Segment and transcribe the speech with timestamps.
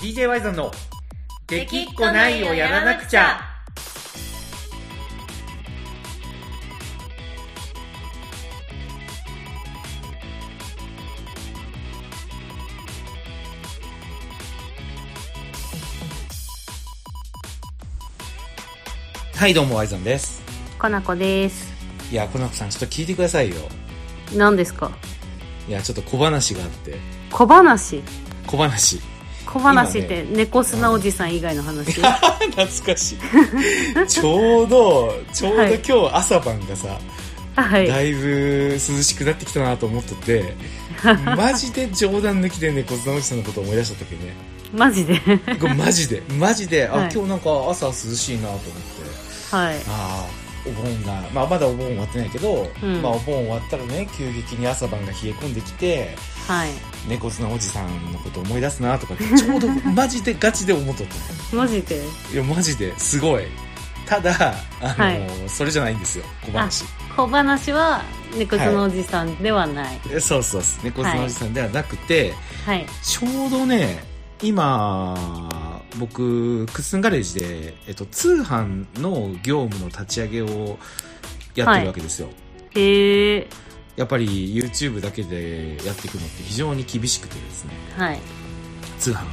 [0.00, 0.70] DJ ワイゾンの
[1.46, 3.40] 「できっこないをやらなくちゃ」
[19.36, 20.42] はいどうもワイゾンです。
[20.78, 21.72] かなこです。
[22.12, 23.56] いやコナコさんちょっと聞いてくださいよ。
[24.34, 24.90] 何ですか？
[25.68, 26.98] いやちょっと小話があって。
[27.30, 28.02] 小話？
[28.46, 29.00] 小話
[29.52, 33.18] 小話って猫砂おじさん以外の話、 懐かしい。
[34.06, 35.74] ちょうどちょうどはい。
[35.86, 36.98] 今日朝晩がさ、
[37.56, 37.88] はい。
[37.88, 40.54] だいぶ涼しくなってきたなと思ってて
[41.36, 44.32] マジで冗談抜きで猫砂おじさんのことを思い出したけどね。
[44.72, 45.20] マジで？
[45.76, 46.22] マジで。
[46.38, 46.88] マジで。
[46.88, 47.10] あ、はい。
[47.12, 49.56] 今日なんか朝涼しいなと思って。
[49.56, 49.76] はい。
[49.76, 50.26] ああ
[50.66, 53.02] お盆が、まあ、まだお盆終わってないけど、うん。
[53.02, 56.14] まあ、お盆終わったらね急激に朝晩が冷え込んできて
[56.50, 56.70] はい。
[57.08, 61.56] 猫砂おじさんのこと思い出すなとか ちょうどマジでガチで思っとった。
[61.56, 62.02] マジで？
[62.32, 63.44] いやマジですごい。
[64.06, 65.20] ただあの、はい。
[65.46, 66.84] それじゃないんですよ小話。
[67.16, 68.02] 小話は
[68.36, 70.00] 猫砂おじさんではない。
[70.10, 70.84] えそうそうそう。
[70.84, 72.34] 猫砂おじさんではなくて、
[72.66, 72.86] はい。
[73.02, 74.02] ちょうどね
[74.42, 80.78] 今僕クッスンガレージで、えっと、通販の業務の立ち上げを
[81.54, 82.28] やってるわけですよ、
[82.74, 83.48] へえ
[83.96, 88.20] やっぱり YouTube だけでやっていくのって非常に厳しくてですねはい。
[88.98, 89.28] 通販を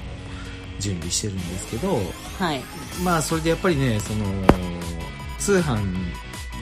[0.79, 1.95] 準備してるんですけど
[2.39, 2.61] はい。
[3.03, 4.25] まあそれでやっぱりねその
[5.39, 5.77] 通販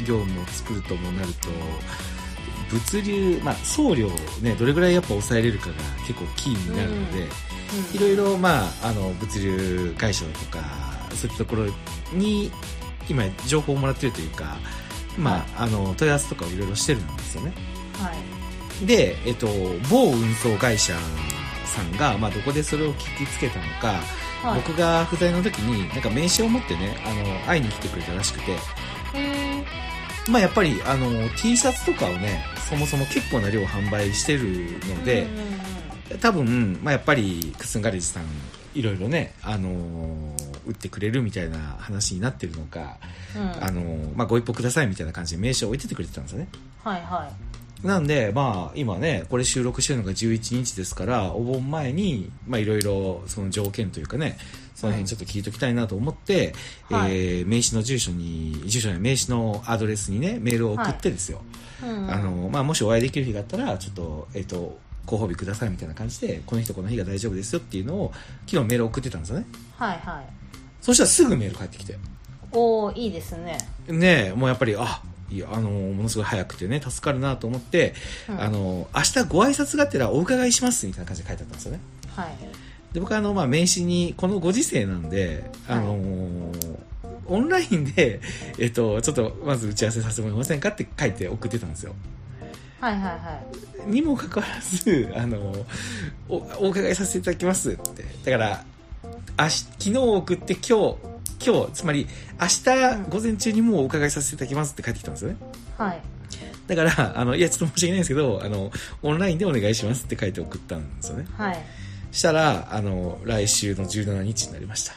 [0.05, 1.49] 業務を作るともなると
[2.71, 5.73] 物流、まあ、送料をねどれぐらいやっぱ抑えれるかが
[6.07, 7.27] 結構キーになるので、
[7.93, 10.59] いろいろまああの物流会社とか
[11.11, 11.65] そういったところ
[12.13, 12.51] に
[13.07, 14.57] 今情報をもらってるというか
[15.17, 17.53] まああの問い合わせとかをいろいろしてるんですよね。
[17.55, 17.74] はい
[18.85, 19.47] で、えっと、
[19.89, 20.93] 某運送会社
[21.65, 23.99] さんが、まあ、どこでそれを聞きつけたのか、
[24.47, 24.61] はい。
[24.61, 28.57] 僕が不在の時になんか名刺を持ってねあの会いに来てくれたらしくて、
[30.29, 34.43] まあ、やっぱりあの T シャツとかをねそもそも結構な量販売してる
[34.95, 35.27] ので、
[36.21, 38.25] 多分、まあ、やっぱりクスンガレージさん
[38.73, 39.69] いろいろね、あの
[40.67, 42.97] 売ってくれるみたいな話になってるのか、
[43.35, 43.63] うん。
[43.63, 43.81] あの
[44.15, 46.47] まあ、ご一報くださいみたいな感じで名刺を置いててくれてたんですよね。
[46.83, 47.29] はいは
[47.85, 54.37] なんで、まあ、今ね、これ収録してるのが11日ですから、お盆前に、まあ、いろいろ、その条件というかね、
[54.73, 56.53] その辺ちょっと聞いときたいなと思って、
[56.89, 57.11] はい。
[57.11, 61.41] えー名刺の住所に、住所や名刺のアドレスにね、メールを送ってですよ。
[61.83, 68.11] い、うん、あの、まあ、もしお会いできる日があったら、ちょっと、えっ、と、ご褒美くださいみたいな感じで、この日とこの日が大丈夫ですよっていうのを、
[68.47, 69.45] 昨日メールを送ってたんですよね。
[69.77, 70.25] はいはい。
[70.81, 71.97] そしたらすぐメール返ってきて。
[72.51, 73.57] おおいいですね。
[73.87, 75.01] ねえ、もうやっぱり、あ、
[75.51, 77.93] あの、ものすごい早くてね、助かるなと思って、
[78.29, 81.79] うんあの、明日ご挨拶がてらお伺いしますみたいな感じで書いてあったんですよね。
[82.15, 82.29] はい
[82.93, 85.99] で、僕はあの、まあ、名刺に、このご時世なんで、あの
[87.27, 88.21] オンラインで、
[88.57, 91.93] えっと、ちょっと、まず打ち合わせさせてもらえませんかって書いて送ってたんですよ。
[92.79, 93.41] はいはいは
[93.87, 95.65] いにもかかわらず、あの、
[96.29, 98.05] お、お伺いさせていただきますって。
[98.23, 98.65] だから、
[99.37, 100.95] 明日、昨日送って今日、
[101.45, 102.07] 今日、つまり、
[102.41, 105.37] 明日午前中にもうお伺いさせていただきますって帰ってきたんですよね。
[105.77, 106.01] はい
[106.67, 108.71] だから、あの、いや、ちょっと申し訳ないんですけど、あの、
[109.03, 111.27] オンラインでお願いしますって書いて送ったんですよね。
[111.37, 111.57] はい
[112.11, 114.93] したら、あの、来週の17日になりました。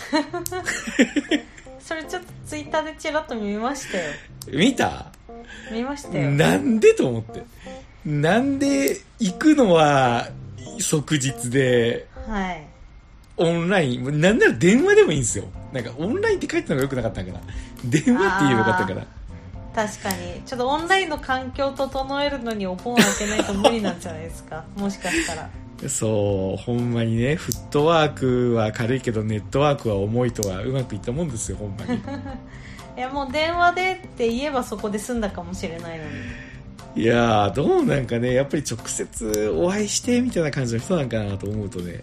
[1.80, 4.04] それちょっとツイッターでチラッと見ましたよ
[4.52, 5.12] 見た？
[5.70, 7.42] 見ましたよなんでと思って。
[8.06, 10.28] なんで行くのは
[10.78, 12.66] 即日で、はい
[13.36, 15.44] オンライン、なんなら電話でもいいんですよ。
[15.72, 17.40] なんかオンラインって書いてたのが良くなかったんかな。
[17.84, 19.06] 電話って言えばよかったから。
[19.74, 25.48] 確かにちょっとオンラインの環境を整えるのにお盆開けないと無理なんじゃないですか もしかしたら
[25.88, 31.98] そう、ほんまにね、フットワークは軽いけどネットワークは重いとはうまくいったもんですよ、ほんまに。
[32.98, 36.10] いやもう電話でって言えばそこで済んだかもしれないのに
[36.96, 42.00] いやー、どうなんかね、やっぱり直接お会いしてみたいな感じの人なんかなと思うとね、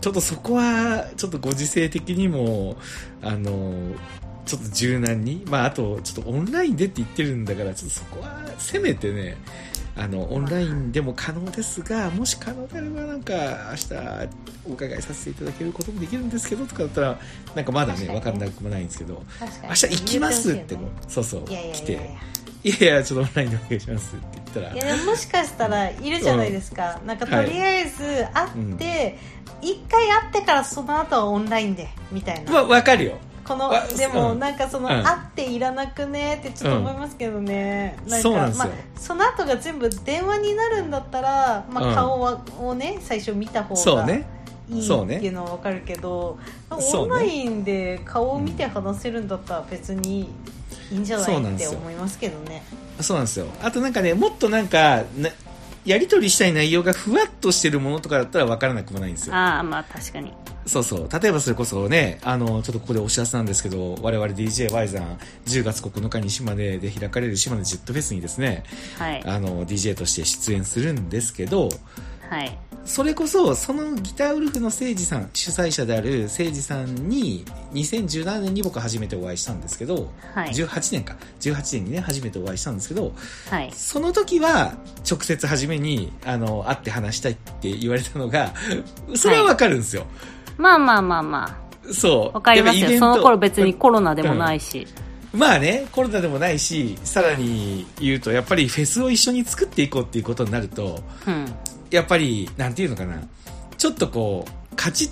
[0.00, 2.76] ちょっとそこは、ちょっとご時世的にも、
[3.22, 3.94] あの、
[4.46, 9.36] ちょっと柔軟に、まあ、あと、ちょっとオンラインでって言ってるんだから、ちょっとそこは、せめてね、
[9.96, 13.34] あの、オンラインでも可能ですが、もし可能であれば、なんか、
[13.70, 14.28] 明日、
[14.70, 17.18] お伺いさせていただけることもできるんですけど、とかだったら、
[17.56, 19.24] なんかまだね、わかんなくもないんですけど、
[19.64, 22.10] 明日行きますって言も、そうそう、来て、
[22.64, 24.74] いやいや、ちょっとオンラインでお願いしますって言ったら。
[24.74, 29.18] い、やでももしかしたらいるじゃないですか、なんかとりあえず会って
[29.60, 33.18] 一、回会ってからその後はオンラインでみたいな、まあ、わかるよ。
[33.44, 34.38] このわでもうん。
[34.38, 35.02] なんかその、うん。
[35.02, 38.64] 会っていらなくねってちょっと思いますけどね、なんかそうなんですよ。
[38.66, 41.92] まあ、その後が全部電話になるんだったら、まうん。
[41.92, 44.26] あ、顔はをね最初見た方がそうね。
[44.70, 46.38] いいっていうのは分かるけど、
[46.70, 50.28] ね、オンラインで顔を見て話せるんだったら別に
[50.92, 52.62] いいんじゃないって思いますけどね。
[53.00, 53.46] そうなんですよ。
[53.62, 55.04] あとなんかねもっとなんか
[55.88, 59.34] やり取りしたい内容がふわっとしてるものとかだったら分からなくもないんですよ。
[59.34, 60.34] ああまあ確かに。
[60.66, 61.08] そうそう。
[61.10, 68.64] 例えばそれこそねあのちょっとここでお知らせなんですけど我々 DJY さん10月9日に島根で開かれる島根ジェットフェスにですね、
[68.98, 71.70] はい、あの DJ として出演するんですけど、
[72.30, 81.16] はい、それこそそのギターウルフの誠司さん主催者である誠司さんに2017年に僕初めてお会いしたんですけど、はい、18年か。
[81.40, 83.12] 18年にね初めてお会いしたんですけど、
[83.50, 84.74] はい、その時は
[85.08, 88.52] 直接初めにあの会って話したいって言われたのが
[89.14, 90.10] それはわかるんですよ、はい、
[90.58, 91.92] まあまあまあまあ。
[91.92, 92.34] そう。
[92.34, 92.98] わかりますよ。
[92.98, 94.86] その頃別にコロナでもないし、
[95.32, 101.46] うん、まあねコロナでもないしさらに言うとやっぱりフェスを一緒に作っていこうっていうことになると、うん、
[101.90, 103.22] やっぱり、なんていうのかな、
[103.76, 105.10] ちょっとこう、勝ち、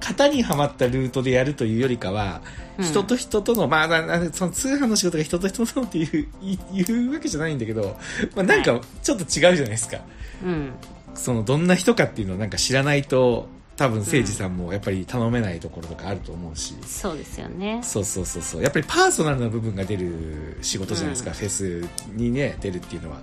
[0.00, 2.42] 型にはまったルートでやるというよりかは、
[2.76, 6.28] うん、人と人との、まあ、その通販の仕事が人と人とのっていう
[6.72, 7.96] 言 うわけじゃないんだけど、
[8.36, 9.98] まあ、なんかちょっと違うじゃないですか。
[10.44, 10.72] うん、
[11.14, 17.80] そのどんな人かっていうのをなんか知らないと、多分誠司さんもやっぱり頼めないところとかあると思うし、うん、そうですよね。
[17.82, 18.62] そうそうそうそう。
[18.62, 23.18] やっぱりパーソナルな部分が出る仕事じゃないですか、うん、フェスにね出るっていうのは、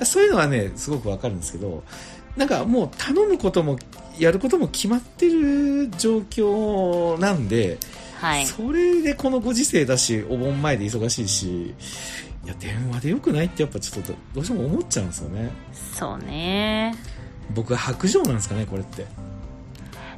[0.00, 1.84] うん、そういうのはねすごくわかるんですけど
[2.36, 3.78] なんかもう頼むことも
[4.18, 7.78] やることも決まってる状況なんで、
[8.20, 11.74] はい、それでこのご時世だしお盆前で忙しいし
[12.44, 15.50] いや電話でよくないってやっぱちょっとどうしても思っちゃうんですよね。
[15.72, 16.94] そうね。
[17.54, 19.06] 僕は白状なんですかねこれって。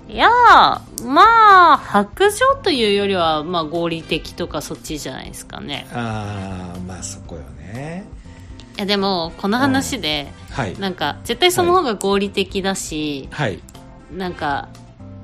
[0.08, 0.28] いや
[1.04, 5.86] まあ白状というよりは、まあ、合理的とかそっちじゃないですかね。
[5.92, 8.04] ああまあそこよね
[8.76, 13.60] いやでもこの話で、はい、なんか絶対その方が合理的だし、はい、
[14.12, 14.68] なんか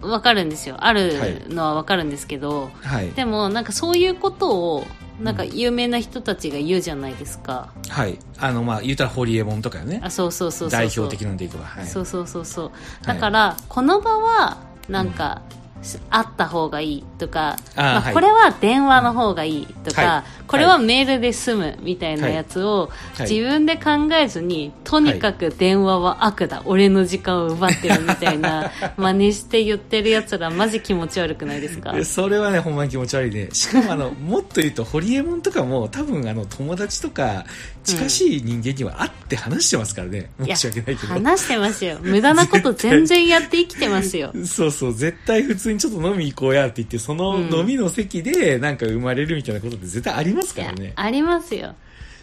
[0.01, 0.77] 分かるんですよ。
[0.81, 4.87] あるのは分かるんですけど、はい、でもなんかそういうことを
[5.21, 8.19] なんか有名な人たちが言うじゃないですか、はい。
[8.39, 10.01] あのまあ言うたらホリエモンとかよね。
[10.03, 10.81] あそうそうそうそう。
[10.81, 12.73] 代表的なんでいくわ、はい、そうそうそうそ
[13.03, 13.07] う。
[13.07, 14.59] だから、この場は
[14.89, 15.62] なんか、うん
[16.11, 31.93] あった方がいいとかまあ、これは電話の方がいいとか、はい、これはメールで済むみたいなやつを自分で考えずに、とにかく電話は悪だ、俺の時間を奪ってるみたいな 真似して言ってるやつらマジ気持ち悪くないですか？
[32.05, 33.49] それはねほんまに気持ち悪いね。
[33.53, 37.45] しかもあのもっと言うとホリエモンとかも多分あの友達とか
[37.85, 41.15] 近しい人間には会って話してますからね、うん、申し訳ないけど。
[41.15, 41.99] 話してますよ。
[42.01, 44.33] 無駄なこと全然やって生きてますよ。
[44.47, 51.75] そうそう絶対普通にちょっと飲み行こうやって言ってその飲みの席でなんか生まれるみたいなことって絶対ありますからね、ありますよ。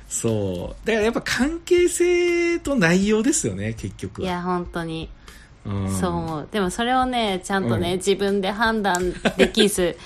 [0.08, 0.88] そう。
[0.88, 5.10] だからやっぱ関係性と内容ですよね結局いや本当に。
[6.00, 6.48] そう思う。
[6.52, 9.98] でもそれをねちゃんとね、うん、自分で判断できず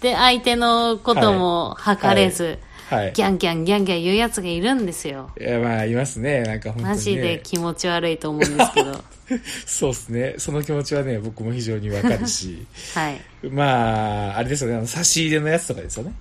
[0.00, 2.52] で相手のことも測れず、はい。
[2.52, 5.30] はいはい、ギャンギャンギャンギャン言うやつがいるんですよ。
[5.40, 6.42] いやまあいますね。
[6.42, 9.04] なんか本当に、ね、マジで気持ち悪いと思うんですけど。
[9.64, 10.34] そうですね。
[10.38, 12.66] その気持ちはね僕も非常にわかるし。
[12.96, 13.20] はい。
[13.48, 14.76] まああれですよね。
[14.76, 16.14] あの差し入れのやつとかですよね。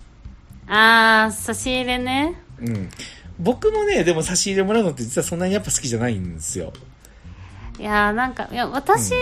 [0.67, 2.35] ああ差し入れね。
[2.61, 2.89] うん。
[3.39, 6.71] 僕もねでも差し入れもらうのって実はそんなにやっぱ好きじゃないんですよ。
[7.79, 9.17] いやなんかいや私は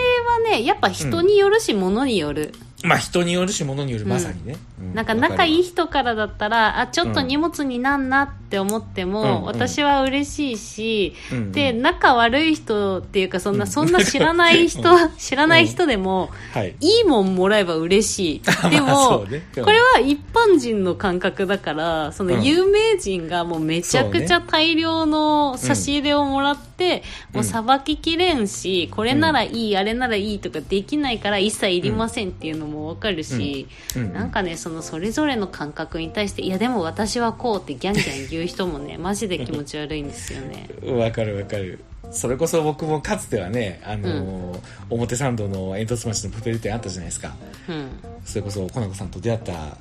[0.50, 2.52] ね、うん、やっぱ人によるし、うん、物による
[2.84, 14.82] まあ人によるし物によるまさにね、うん、なんか仲いい人からだったらあちょっと荷物になんなって思っても、うん、私は嬉しいし、うん、で仲悪い人っていうかそんな、そんな知らない人、
[15.18, 18.42] 知らない人でも、はい、いいもんもらえば嬉しい。
[18.70, 34.02] でも、ね、これは一般人の感覚だからその有名人がもうめちゃくちゃ大量の差し入れをもらって、もうさばききれんしこれならいい、あれならいいとかできないから一切いりませんっていうのも分かるし、うん。
[34.02, 40.68] うん、なんかねそのそれぞれの感覚に対していやでも私はこうってギャンギャン言う人もね マジで気持ち悪いんですよね。
[40.84, 41.80] わかるわかる。
[42.10, 44.60] それこそ僕もかつてはね、あのーうん、
[44.90, 47.34] 表参道の煙突町のプペル店あったじゃないですか、
[47.68, 47.88] うん、
[48.24, 49.76] それこそコナコさんと出会った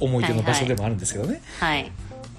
[0.00, 1.92] 思い出の場所でもあるんですけどね、はい、はい、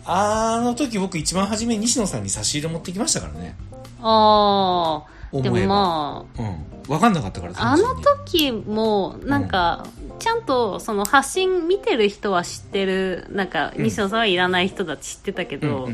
[0.06, 3.56] あの時僕一番初め西野さんに差し入れ持ってきましたからね。
[4.01, 9.86] ああでもまあ、うん、分かんなかったからあの時もなんか、
[10.19, 15.89] ちゃんとその発信見てる人は知ってるなんか西野さんはいらない人だって知ってたけど、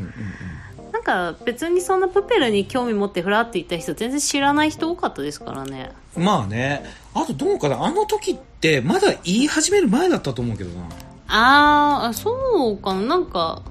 [0.91, 5.91] なんか別にそんなプペルに興味持ってふらって言った人全然知らない人多かったですからね。
[6.15, 6.85] まあね。
[7.13, 7.83] あとどうかな。
[7.83, 10.85] あの時ってまだ言い始める前だったと思うけどな。
[11.27, 13.01] ああそうかな。
[13.01, 13.61] なんか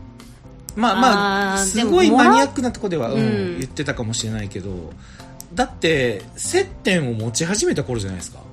[0.77, 4.93] まあまあすごいマニアックなとこでは、うん、言ってたかもしれないけど
[5.55, 8.44] だって接点を持ち始めた頃じゃないですか。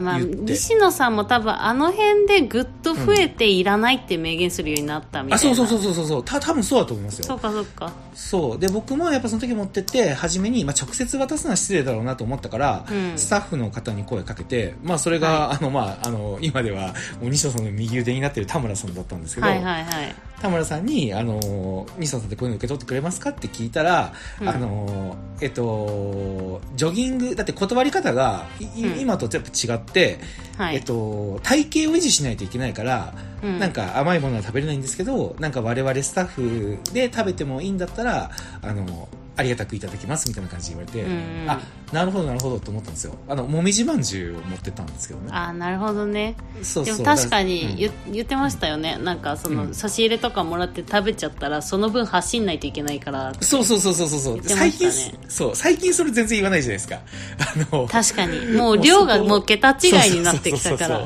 [0.00, 6.24] まあ、西野さんも多分あの辺でぐっと増えていらないって明言するようになったみたいな、あそうそうそうそうそうそう。
[6.24, 7.24] た多分そうだと思いますよ。
[7.24, 7.92] そうかそうか。
[8.14, 8.58] そう。
[8.58, 13.18] で僕もやっぱその時持ってって初めに、まあ、直接渡すのは失礼だろうなと思ったから、うん。
[13.18, 20.14] スタッフの方に声かけて、まあ、それが、あのまあ、あの今では西野さんの右腕になってる田村さんだったんですけど、はいはいはい。
[20.40, 24.48] 田村さんに、あの西野さんってこういうの受け取ってくれますかって聞いたら、うん。
[24.48, 29.00] あのえっと、ジョギングだって断り方がうん。
[29.00, 30.18] 今とちょっと違って、
[30.56, 33.58] はい、えっと、体型を維持しないといけないから、うん。
[33.58, 38.30] なんか甘いものは食べれないんですけどなんか我々スタッフで食べてもいいんだったら
[38.62, 41.60] あのありがたくいただきますみたいな感じで言われて、うんあ
[41.92, 43.14] なるほどなるほどと思ったんですよ。
[43.28, 45.28] あのもみじまんじゅうを持ってったんですけどね。
[45.30, 46.34] あなるほどね。
[46.62, 46.96] そうそう。
[46.96, 47.76] でも確かにうん。
[47.76, 48.96] 言,、言ってましたよね。
[48.96, 49.74] なんかその、うん。
[49.74, 54.90] 差し入れとかもらって食べちゃったらその分走んないといけないからそうそうそうそうそう最近
[55.28, 57.00] そう最近それ全然言わないじゃないですか。
[57.40, 58.46] あの確かに。
[58.56, 61.02] もう量がもう桁違いになってきたから。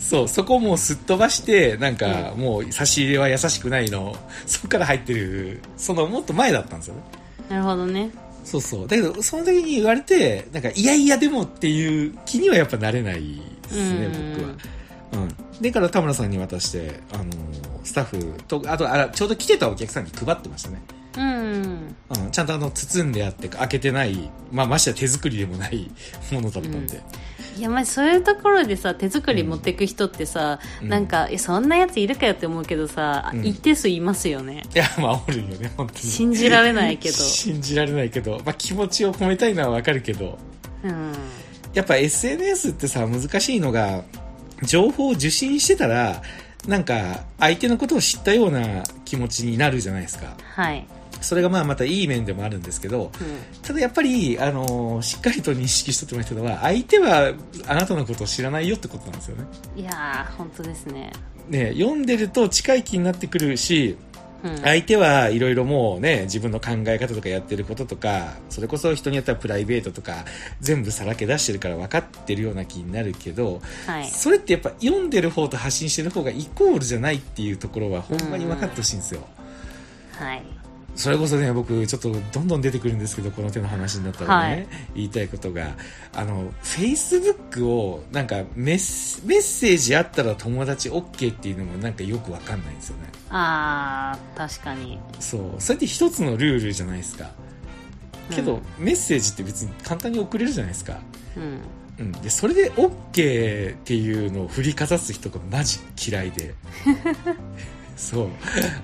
[0.00, 4.16] そうそこもうすっ飛ばしてなんかもう差し入れは優しくないの。
[4.46, 7.02] そこから入ってるそのもっと前だったんですよね
[7.48, 8.10] なるほどね。
[8.44, 8.88] そうそう。
[8.88, 14.34] だけどその時に言われてなんかいやいやでもっていう気にはやっぱなれないですねうん。
[14.34, 14.54] 僕は。
[15.12, 15.62] うん。
[15.62, 17.24] でから田村さんに渡してあの
[17.84, 20.82] スタッフとあとあらちょうど来てたお客さんに配ってましたね。
[21.16, 21.96] うん。
[22.10, 25.90] うん、ちゃんとあの包んであって開けてない、まあ、ましてや手作りでもない
[26.30, 27.02] ものだったんで、
[27.58, 30.88] いやまあそういうところでさ手作り持ってく人ってさ、うん。
[30.88, 33.44] なんかそんなやついるかよって思うけどさ、うん。
[33.44, 34.62] 一定数いますよね。
[34.74, 35.98] いやまあおるよね本当に。
[35.98, 37.16] 信じられないけど。
[37.18, 40.38] 信じられないけど、まあ、気持ちを込めたいのはわかるけど。
[40.84, 41.12] うん。
[41.74, 44.04] やっぱ SNS ってさ難しいのが
[44.62, 46.22] 情報を受信してたら
[46.66, 50.36] なんか相手のことを知ったような気持ちになるじゃないですか。
[50.54, 50.86] はい、
[51.20, 53.60] それがまあまたいい面でもあるんですけどうん。
[53.62, 57.32] ただやっぱり、あのーしっかりと認識しとってもらいたいのは相手は
[57.66, 59.44] あなたのことを知らないよってことなんですよね。
[59.76, 61.12] いやー本当ですね、
[61.48, 63.96] ね読んでると近い気になってくるし
[64.42, 64.58] うん。
[64.58, 70.24] 相手はいろいろもうね自分の考え方とかやってることとかそれこそ人によってはプライベートとか
[70.60, 74.06] 全部さらけ出してるから分かってるような気になるけどはい。
[74.06, 79.26] それってやっぱ読んでる方と発信してる方がイコールじゃないっていうところはほんまに分かってほしいんですよ。
[80.12, 80.57] はい
[80.98, 84.68] それこそね僕ちょっとどんどん出てくるんですけどこの手の話になったらね、はい。
[84.96, 85.76] 言いたいことが
[86.12, 93.04] あのフェイスブックをなんかメッセメッセージあったら友達 OK っていうのもなんかよく分かんないんですよね。
[93.30, 94.98] あー確かに。
[95.20, 95.60] そう。
[95.60, 97.30] それって一つのルールじゃないですか。
[98.30, 100.98] けど、メッセージって別に簡単に送れるじゃないですか、
[101.36, 101.60] うん。
[102.00, 105.78] うん、でそれで OK っていうのを振りかざす人がマジ
[106.10, 106.54] 嫌いで
[107.98, 108.28] そう。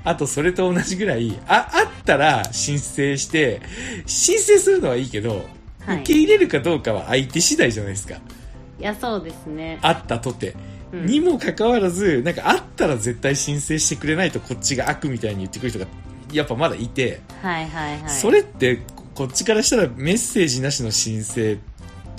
[0.05, 3.63] あとそれと同じぐらいああったら申請して
[4.05, 5.47] 申請するのはいいけど、
[5.87, 6.01] はい。
[6.01, 8.17] 受け入れるかどうかは相手次第じゃないですか。
[8.17, 9.79] いやそうですね。
[9.81, 10.55] あったとて、
[10.93, 11.07] うん。
[11.07, 15.87] にもかかわらずなんかあったら絶対申請してくれないとこっちが悪みたいに言ってくる人が
[16.33, 18.11] やっぱまだいて、はいはいはい。
[18.11, 18.81] それって
[19.15, 21.59] こっちからしたらメッセージなしの申請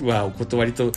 [0.01, 0.93] はお断りと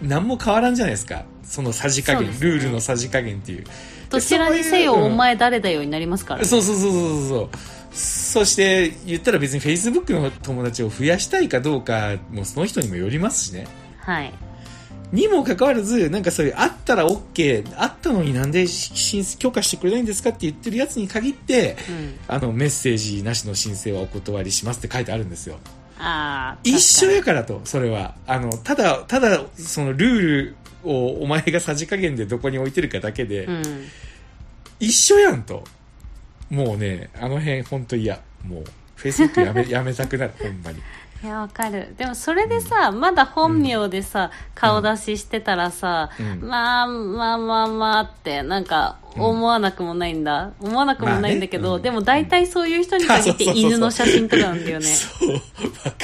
[0.00, 1.24] 何も変わらんじゃないですか。
[1.42, 2.36] そのさじ加減、ね。
[2.38, 3.64] ルールのさじ加減っていう
[4.10, 6.46] どちらにせよお前誰だよになりますからね。
[6.46, 7.96] そうそうそうそうそう。
[7.96, 13.66] そして言ったら別に Facebook の友達を増やしたいかどうかもその人にもよりますしね。
[13.98, 14.32] はい。
[15.12, 22.18] にもかかわらずなんかそういうあったら OK あったのになんで申許可してくれないんですかって言ってるやつに限ってうん。
[22.28, 25.58] あのメッセージなしの申請はお断りしますって書いてあるんですよ。
[26.02, 28.14] ああ一緒やからと、それは。
[28.26, 33.62] あの、ただ、ただ、そのルールをお前がさじ加減でどこに置いてるかだけで、うん。
[34.78, 35.64] 一緒やんと。
[36.48, 38.20] もうね、あの辺ほんと嫌。
[38.44, 38.64] もう、
[38.96, 40.78] Facebook やめ、 やめたくなる、ほんまに。
[41.22, 41.94] いやわかる。
[41.98, 46.48] でもそれでさ、まだ本名でさ、顔出ししてたらさ、うん。
[46.48, 51.76] まあまあまあまあってなんか思わなくもないんだ、思わなくもないんだけど、まあね。
[51.76, 51.82] うん。
[51.82, 54.86] でも大体そういう人に限って 犬の写真とかなんだよね。
[54.88, 55.38] そう、わ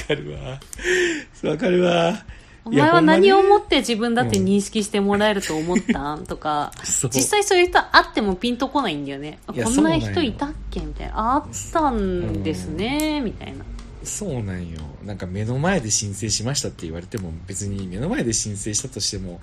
[0.06, 0.32] かる
[1.42, 1.50] わ。
[1.50, 2.22] わかるわ。
[2.66, 6.14] お前は何をもっって自分だって認識してもらえると思った？
[6.16, 6.72] ん とか。
[7.10, 9.38] 実際そういう人会ってもピンとこないんだよね。
[9.46, 10.80] こんな人いたっけ？
[10.80, 11.12] みたいな。
[11.16, 13.20] ああったんですね。
[13.20, 13.64] みたいな。
[14.02, 14.80] そうなんよ。
[15.04, 19.40] なんか目の前で申請しましたって言われても別に目の前で申請したとしても、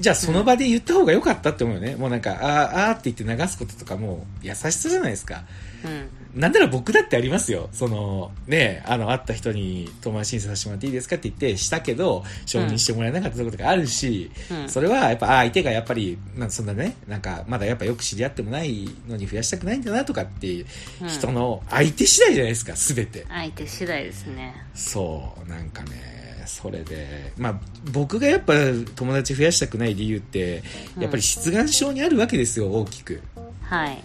[0.00, 1.94] じゃあその場で言った方が良かったって思うよね。
[1.96, 5.44] もうなんか、あーあーって言って流すこととかも優しさじゃないですか。
[5.84, 7.68] うんなんなら僕だってありますよ。
[7.72, 20.66] その、ね、あの、会った人に友達申請させてもらっていいですかって言って、したけど、承認してもらえなかったことがあるし、うんそれはやっぱ、あ相手がやっぱり、なんそんなね、なんか、まだやっぱよく知り合ってもないのに増やしたくないんだなとかっていう
[21.02, 23.24] うん人の相手次第じゃないですか、すべて。
[23.28, 27.60] 相手次第ですねそう、なんかね、それで、まあ、
[27.92, 28.54] 僕がやっぱ
[28.96, 30.62] 友達増やしたくない理由って、
[30.98, 33.22] やっぱり失眼症にあるわけですよ、大きく。
[33.62, 34.04] はい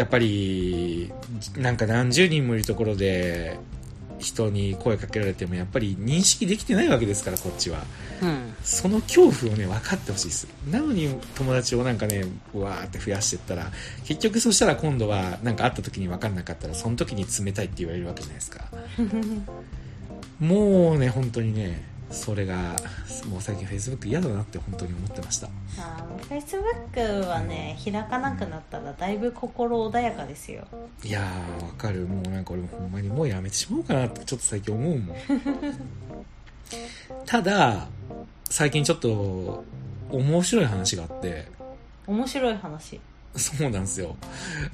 [0.00, 1.12] やっぱり、
[1.58, 3.58] なんか何十人もいるところで、
[4.18, 7.84] 人に声かけられても、やっぱり認識できてないわけですから、こっちは。
[8.22, 10.48] うんその恐怖をね、分かってほしいです。
[10.70, 13.70] なのに友達をなんかね、うわーって増やしてったら、
[14.06, 18.64] 結局そしたら今度は、なんか会った時に分かんなかったら、その時に冷たいって言われるわけじゃないですか。
[20.40, 22.56] もうね、本当にね、それが、
[23.28, 25.48] もう最近 Facebook 嫌だなって本当に思ってました。
[25.78, 26.64] あフェイスブ
[26.98, 30.66] ックはね開かなくなったらだいぶ心穏やかですよ
[31.04, 32.06] いやー、わかる。
[32.06, 35.16] もうなんか俺もほんまにもうやめてしまおうかなってちょっと最近思うもん。
[37.26, 37.88] ただ、
[38.48, 39.64] 最近ちょっと
[40.10, 41.46] 面白い話があって、
[42.06, 43.00] 面白い話
[43.36, 44.16] そうなんですよ。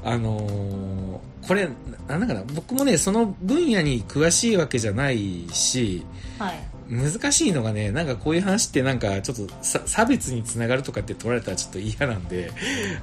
[0.02, 1.68] あのーこれ、
[2.08, 6.04] ななんだかな、僕もね、その分野に詳しいわけじゃないし、
[6.38, 12.52] はい難しいのがね、なんかこういう話ってなんかちょっとさ差別につながるとかって取られたらちょっと嫌なんで、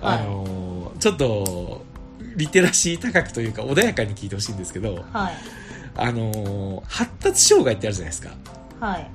[0.01, 0.19] はい。
[0.19, 1.85] あのーちょっと、
[2.35, 5.33] リテラシー高くというか穏やかに聞いてほしいんですけど、はい。
[5.95, 8.29] あのー発達障害ってあるじゃないですか。
[8.79, 9.11] はい。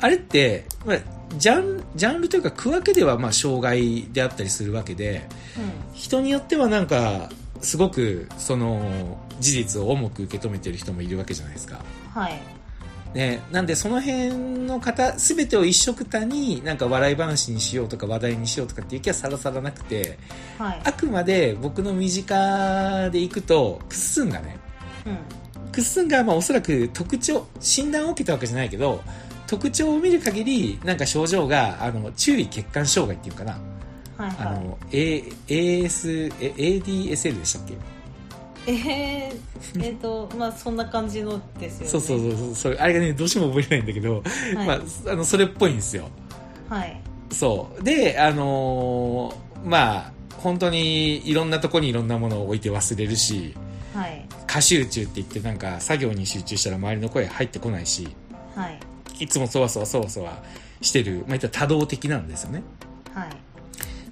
[0.00, 0.98] あれって、まあ、
[1.36, 5.28] ジャン、ジャンルというか区分けではまあ障害であったりするわけで、
[5.92, 7.28] 人によってはなんか、
[7.60, 11.80] すごくその事実を重く受け止めてる人もいるわけじゃないですか。
[12.16, 12.57] うんはい
[13.14, 14.30] ね、なんでその辺
[14.66, 20.18] の方、すべてを一緒くたになんか笑い話にしようとか話題にしようとかっていう気はさらさらなくて、
[20.58, 20.80] はい。
[20.84, 24.58] あくまで僕の身近でいくと、クッスンがね、
[25.06, 25.18] うん。
[25.72, 29.02] クッスンがまあおそらく特徴、診断を受けたわけじゃないけど、
[29.46, 33.52] 特徴を見る限り、なんか症状が、あの、注意欠陥障害っていうかな。
[34.18, 37.72] はいはあの、A、AS、え ADSL でしたっけ？
[37.72, 37.76] い
[38.68, 41.88] えー、えっとまあそんな感じのですよね。
[41.88, 44.22] そうそうそうそう、あれがね、どうしても覚えれないんだけど、
[44.56, 44.66] はい。
[44.66, 46.08] まあ、あの、それっぽいんですよ。
[46.68, 47.00] はい。
[47.32, 47.82] そう。
[47.82, 53.54] で、あのーまあ、本当にいろんなとこにいろんなものを置いて忘れるし、
[53.94, 54.26] はい。
[54.46, 58.08] 過集中って言ってなんか作業に集中したら周りの声入ってこないし、
[58.54, 58.78] はい。
[59.18, 60.42] いつもそわそわそわそわ
[60.80, 62.62] してる、まあ、言ったら多動的なんですよね。
[63.12, 63.28] はい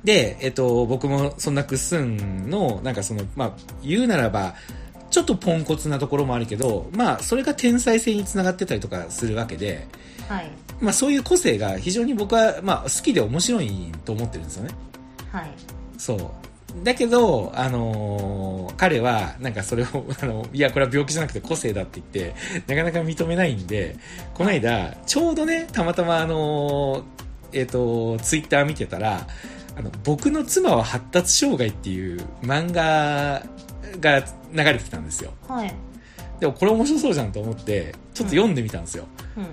[0.04, 4.54] で、えっと、僕もそんなクッスンの、なんかその、まあ、言うならば、
[5.10, 9.86] ちょっとポンコツなところもあるけど、まあ、それが天才性につながってたりとかするわけで、
[10.28, 14.74] はいまあ、そういう個性が非常に僕は、まあ、好きで面白いと思ってるんですよね。
[15.32, 15.50] はい
[15.98, 16.84] そう。
[16.84, 19.86] だけど、あのー彼は、なんかそれを、
[20.20, 22.34] あの、いや、これは病気じゃなくて個性だって言って、
[22.66, 23.96] なかなか認めないんで、
[24.34, 27.02] この間、ちょうどね、たまたまあのー
[27.52, 29.26] えっ、と、ツイッター見てたら、
[29.76, 33.42] あの、僕の妻は発達障害っていう漫画
[34.00, 34.20] が
[34.52, 35.32] 流れてきたんですよ。
[35.46, 35.74] はい。
[36.40, 39.06] でもこれ面白そうじゃんと思って、ちょっと読んでみたんですよ。
[39.36, 39.46] うん。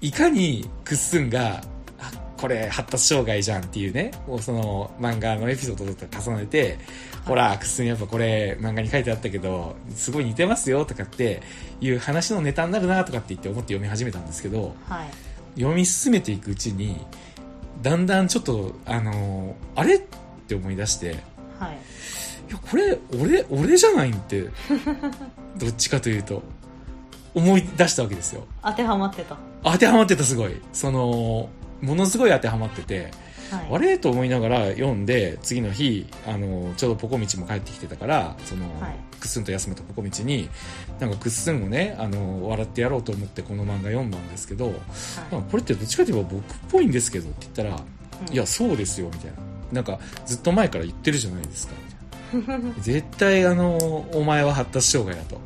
[0.00, 1.62] いかにクッスンが、
[1.98, 6.78] あこれ発達障害じゃんっていうね、もうその漫画のエピソードとか重ねて、
[7.24, 11.42] ほら、クッスンやっぱこれ漫画に書いてあったけど、すごい似てますよとかって
[11.80, 15.10] いう話のネタになるなとかって言って思って読み始めたんですけど、はい。
[15.56, 16.96] 読み進めていくうちに、
[17.82, 20.00] だんだんちょっと、あのーあれっ
[20.46, 21.08] て思い出して、い
[21.58, 21.78] はい
[22.50, 24.42] や、これ、俺、俺じゃないんって、
[25.56, 26.42] どっちかというと、
[27.34, 28.44] 思い出したわけですよ。
[28.62, 30.60] 当てはまってた当てはまってたすごい。
[30.72, 31.48] その、
[31.82, 33.10] ものすごい当てはまってて、
[33.50, 33.68] はい。
[33.72, 33.98] あれ？
[33.98, 38.96] と思いながら読んで、次の日、あの、ちょうどポコミチも帰ってきてたから、その、はい。
[39.20, 40.48] クッスンと休むとポコミチに、
[40.98, 44.66] なんかクッスンをね、あの、笑ってやろうと思ってこの漫画読んだんですけど、
[45.30, 47.82] なんかこれってどっちかといえば僕っぽいんですけどって言ったら、
[48.28, 48.32] うん。
[48.32, 49.36] いや、そうですよ、みたいな。
[49.72, 51.74] なんか、ずっと前から言ってるじゃないですか。
[52.80, 53.76] 絶対、あの、
[54.14, 55.36] お前は発達障害だと。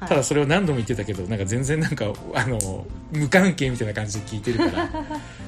[0.00, 0.08] はい。
[0.08, 4.90] ただそれを何度も言ってたけど、なんか全然なんか、あの、無関係みたいな感じで聞いてるから、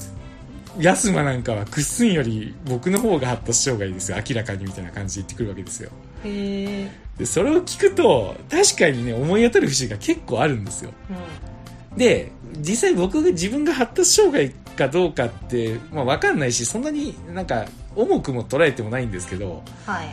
[0.79, 5.91] ヤスマなんかはクッスンより僕の方が発達障害ですよ、明らかにみたいな感じで言ってくるわけですよ。
[6.25, 10.91] へえで、それを聞くと、確かにね、思い当たる節が結構あるんですよ。
[11.11, 11.55] うん
[11.97, 20.09] で、実際僕が自分が発達障害かどうかって、まあわかんないし、そんなになんか重くも捉えてもないんですけど、はい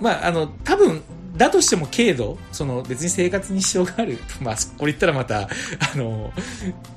[0.00, 1.02] まあ、あの、多分、
[1.42, 4.16] だとしても軽度、その別に生活に支障がある。
[4.40, 5.48] まあ、これ言ったらまた、あ
[5.96, 6.32] の、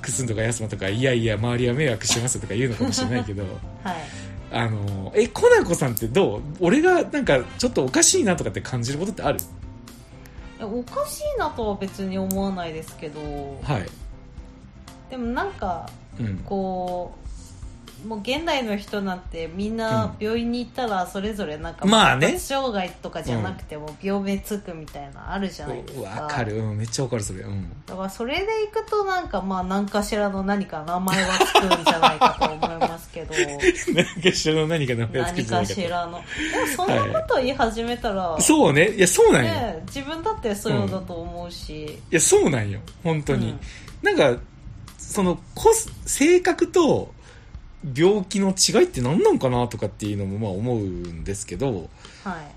[0.02, 3.44] クスンとかヤスマとか、いやいや、周りは迷惑してますとか言うのかもしれないけど、
[3.84, 3.96] はい
[4.52, 6.42] あの、え、コナコさんってどう？
[6.60, 9.40] 俺がなんかちょっとおかしいなとかって感じることってある？
[10.62, 13.20] えおかしいなとは別に思わないですけど
[13.64, 13.86] はい。
[15.10, 16.38] でもなんかうん。
[16.46, 17.14] こ
[18.06, 22.38] もう現代の人なんてみんな病院に行ったらそれぞれなんかまあね。
[22.40, 26.10] 障害とかじゃなくても病名つくみたいなあるじゃないですか。
[26.10, 27.42] わかる、うん、めっちゃわかるそれ。
[27.42, 27.70] うん。
[27.86, 33.34] だからそれでいくとなんかまあ何かしらの何か名前はつくんじゃないかと思いますけど。
[33.94, 36.12] 何かしらの何か名前をつけ何かてないかしらの。
[36.12, 38.90] でもそんなこと言い始めたら、そうね。
[38.92, 42.80] いやそうなんよ、ね、自分だってそうだと思うし、いやそうなんよ。
[43.04, 43.60] 本当に、うん。
[44.04, 44.40] なんか
[44.98, 47.15] そのこす性格と
[47.94, 51.90] 病気の違いって何なんかなとかっていうのもまあ思うんですけど
[52.24, 52.56] はい。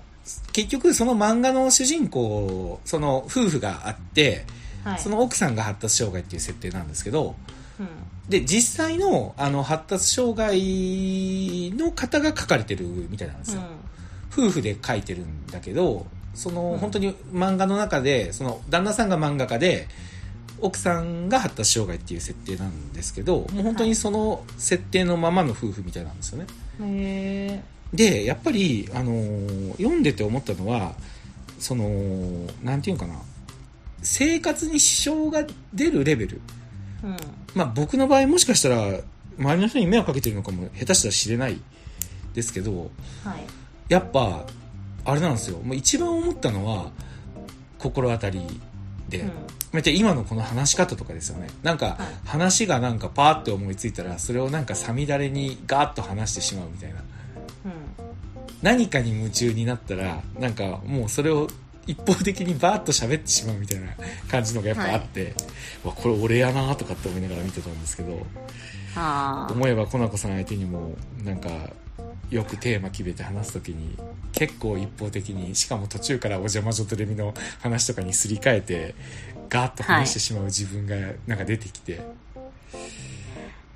[0.53, 4.45] 結局その漫画の主人公その夫婦があって、
[4.83, 4.99] はい。
[4.99, 7.35] その奥さんが発達障害っていう設定なんですけど
[7.79, 7.87] うん。
[8.29, 13.61] で実際のあの発達障害の方が書かれてるみたいなんですよ、
[14.31, 16.77] 夫婦で書いてるんだけどその、うん。
[16.77, 19.87] 本当に漫画の中でその旦那さんが漫画家で
[20.61, 26.47] 奥さんが発達障害っていう設定なんですけどもう本当にその設定のままの夫婦みたいなんですよね。
[26.79, 30.93] うんへでやっぱり、あのー読んでて思ったのは
[31.57, 31.89] その
[32.63, 33.19] なんていうのかな。
[34.01, 36.41] 生活に支障が出るレベル。
[37.03, 37.17] えうん。
[37.55, 38.77] まあ僕の場合もしかしたら
[39.37, 41.59] 周りの人に迷惑かけてるのかも下手したら知れない。
[42.33, 42.91] ですけど
[43.23, 43.43] はい。
[43.89, 44.45] やっぱ
[45.03, 45.57] あれなんですよ。
[45.59, 46.91] もう一番思ったのは
[47.79, 48.41] 心当たり
[49.09, 49.31] で、うん。
[49.73, 51.47] めっちゃ今のこの話し方とかですよね。
[51.63, 51.97] なんかはい。
[52.25, 56.99] 話がなんかパーって思いついたらそれをなんかさみだれにガーッと話してしまうみたいな。
[56.99, 57.03] うん。
[58.61, 61.47] 何かに夢中になったらなんかもうそれを
[61.89, 63.87] 一方的にバーッと喋ってしまうみたいな
[64.29, 65.33] 感じのがやっぱあって、
[65.83, 68.27] わこれ俺やなとかって思いながら見てたんですけど
[69.51, 71.49] 思えばコナコさん相手にもなんか
[72.29, 73.97] よくテーマ決めて話す時に
[74.31, 78.95] 結構一方的にしかも途中からお邪魔女とレミの話とかにすり替えて
[79.49, 80.95] ガーッと話してしまう自分が
[81.27, 82.01] なんか出てきて、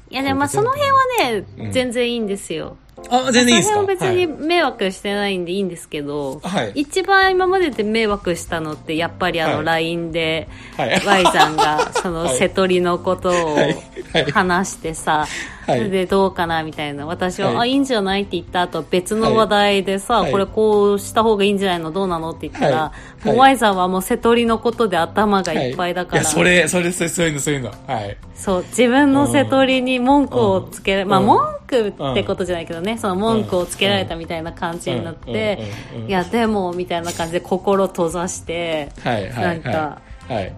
[0.09, 0.97] いやでもまあその辺は
[1.31, 1.71] ね、うん。
[1.71, 2.77] 全然いいんですよ。
[3.09, 3.75] あ全然いいですか？
[3.75, 6.71] その辺は別に迷惑してないんでいいんですけど、はい。
[6.75, 9.65] 一番今までで迷惑したのってやっぱりあのはい。
[9.65, 11.01] LINE ではい。
[11.05, 12.37] Y さんがその はい。
[12.37, 13.77] 瀬戸りのことをはい。
[14.13, 14.31] はい。
[14.31, 17.05] 話してさ、はいそれでどうかなみたいな。
[17.05, 17.57] 私は、はい。
[17.57, 20.31] あいいんじゃないって言った後別の話題でさ、はい。
[20.31, 23.27] これこうした方がいいんじゃないのどうなのって言ったら、はい。
[23.27, 23.51] もうはい。
[23.53, 27.71] Y さんはもう瀬戸りのことで頭がいっぱいだから、それそれそれそういうのそういうの。
[27.87, 28.17] はい。
[28.35, 31.25] そう、自分の瀬戸りに文句をつけられ、まあうん。
[31.27, 35.59] 文句ってことじゃないけどね、その文句をつけられたみたいな感じになって
[35.93, 35.97] うん。
[35.97, 36.01] うん。
[36.01, 36.03] うん。
[36.05, 39.61] うん、いやでも、みたいな感じで心閉ざして、はいはいなん。
[39.61, 40.55] かはいはい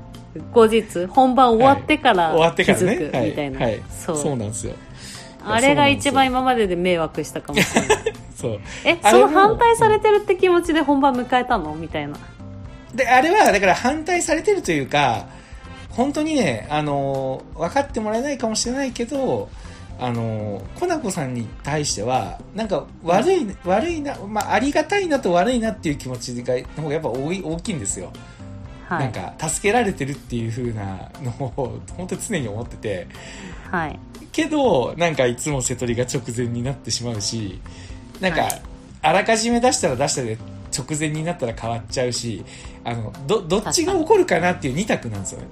[0.52, 2.94] 後日、本番終わってから終わって気からね。
[2.94, 3.60] づくみたいな。
[3.60, 3.72] はい。
[3.72, 4.18] はい、そう。
[4.18, 4.74] そうなんですよ。
[5.46, 7.98] あれが一番今までで迷惑したかもしれない。
[8.36, 11.76] そ うえ、その反対されてるって気持ちで本番迎えたの？
[11.76, 12.16] みたいな。
[12.96, 15.28] であれはだから反対されてるというか
[15.90, 19.50] 本当にねあの分かってもらえないかもしれないけど
[20.00, 28.12] あのコナコさんに対してはなんか悪い、悪いな、まあ、ありがたいなと悪いなっていう気持ちがの方がやっぱ多い大きいんですよ、
[28.88, 29.00] はい。
[29.00, 33.08] なんか助けられてるっていう風なのを本当に常に思ってて
[33.72, 34.00] はい。
[34.32, 37.60] けどなんかいつも瀬戸りが直前になってしまうし
[38.20, 38.62] なんか、はい
[39.02, 40.36] あらかじめ出したら出したで
[40.76, 42.44] 直前になったら変わっちゃうし
[42.84, 45.48] あのどどっちが起こるかなっていう2択なんですよね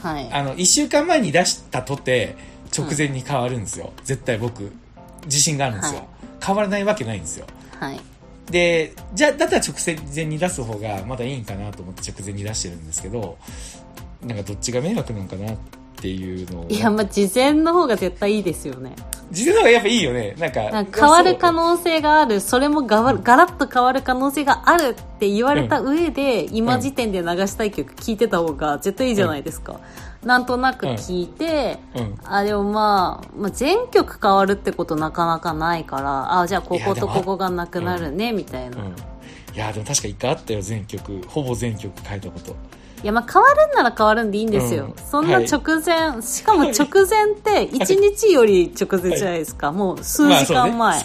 [0.00, 0.32] はい。
[0.32, 2.34] あの1週間前に出したとて
[2.74, 4.72] 直前に変わるんですよ、絶対僕
[5.26, 6.08] 自信があるんですよ、はい
[6.40, 7.46] 変わらないわけないんですよ
[7.78, 8.00] はい。
[8.50, 9.74] でじゃあだったら直
[10.14, 13.38] 前に出す方がまだいいんかなと思って直前に出してるんですけど
[14.22, 16.66] なんかどっちが迷惑なんかなっていうのを。
[16.68, 18.94] いや、まあ、事前の方が絶対いいですよね。
[19.30, 20.34] 事前の方がやっぱいいよね。
[20.38, 29.80] なんかなんか変わる可能能性がある、それもがわガラッと変わる可能性があるって言われた上で、今時点で流したい曲聴いてた方が絶対いいじゃないですか。
[30.24, 32.18] なんとなく聴いて、うん。
[32.24, 38.78] あ、でもまあ、まあ、全曲変わるってことなかなかないから、あ、じゃあこことここがなくなるね、みたいな。
[38.78, 38.94] うん。
[39.54, 41.22] いやでも確か一回あったよ全曲。
[41.26, 42.54] ほぼ全曲書いたこと。
[43.02, 44.86] いや、まあ変わるんなら変わるんでいいんですよ。
[44.86, 44.94] うん。
[45.04, 49.70] そんな直前、しかも直前って 1日より直前じゃないですか。
[49.72, 51.00] もう数時間前。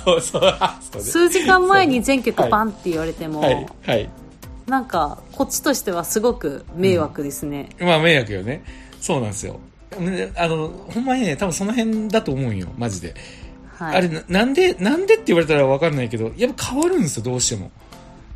[0.99, 3.67] 数時間前に全曲バンって言われても、はい。
[3.85, 4.09] はい。
[4.67, 8.63] なんかこっちとしてはすごく迷惑ですね、まあ迷惑よね
[9.03, 9.59] そうなんですよ。
[9.99, 13.13] ねあのほんまにね多分その辺だと思うんよマジで、
[13.75, 13.97] はい。
[13.97, 17.69] あれななんでなんでって言われたら分かんないけどやっぱ変わるんですよどうしても。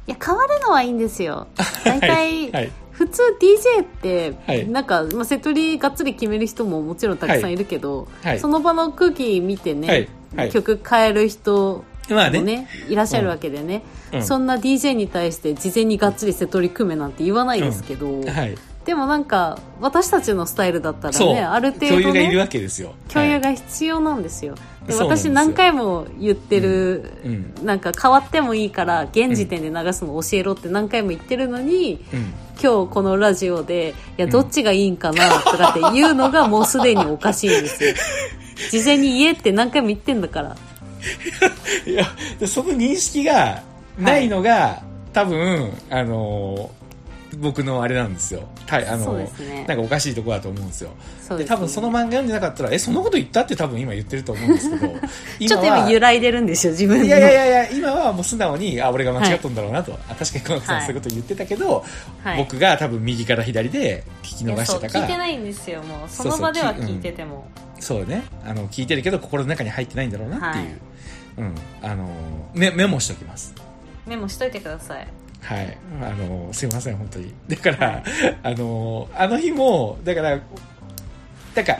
[0.07, 1.47] いや変わるのはいいんですよ。
[1.85, 2.51] 大体、はい。
[2.51, 4.67] はい普通 DJ って、はい。
[4.67, 7.55] なんか、まあ、セトリがっつり決める人ももちろんたくさんい。
[7.55, 8.39] るけど、はい。
[8.39, 10.09] その場の空気見てね、
[10.51, 12.39] 曲変える人まあね。
[12.39, 14.23] もねいらっしゃるわけでね、うん。
[14.23, 22.95] そんな DJ に対して事前にがっつりセトリ組めなんて言わないですけど、はいでもなんか私たちのスタイルだったらねある程度、ね、共有がいるわけですよ。
[23.09, 32.33] 共有はいが必要なんですよ、でそうなんですよ私何回も言ってる、うんなんか変わってもいいから現時点で流すの教えろって何回も言ってるのに、うん。
[32.59, 37.93] 今日このラジオでいやどっちがいいんかなとかって言うのがもうすでにおかしいんですよ。
[38.71, 40.55] 事前に言えって何回も言ってんだから。
[41.85, 42.05] いや
[42.39, 43.61] でその認識が
[43.99, 46.76] ないのが、多分あのー
[47.39, 48.47] 僕のあれなんですよ。
[48.67, 49.65] はいあのね。
[49.67, 50.89] なんかおかしいところだと思うんですよ。
[50.89, 51.37] ですね。
[51.39, 54.87] で多分その漫画読んでなかったらえそんなこと言ったって多分今言ってると思うんですけど
[55.47, 57.05] ちょっと今揺らいでるんですよ自分の。
[57.05, 60.85] いやいやいや今はもう素直にあ俺が間違ったんだろうなと、あ確かに小松さんはい。
[60.85, 61.85] そういうこと言ってたけど、
[62.23, 62.37] はい。
[62.37, 64.99] 僕が多分右から左で聞き逃してたか。
[64.99, 66.09] ら聞いてないんですよもう。
[66.09, 67.47] その場では聞いてても。
[67.79, 68.23] そうね。
[68.45, 70.75] あの聞いてるけど心の中に入ってないんだろうなっていう、はい。
[71.37, 71.55] うん。
[71.83, 72.07] あの
[72.53, 73.53] メメモしておきます。
[74.07, 75.07] メモしといてください
[75.41, 75.77] はい。
[76.01, 77.33] あのすいません本当に。
[77.47, 78.03] だから、はい
[78.43, 80.39] あのあの日もだから
[81.53, 81.79] だから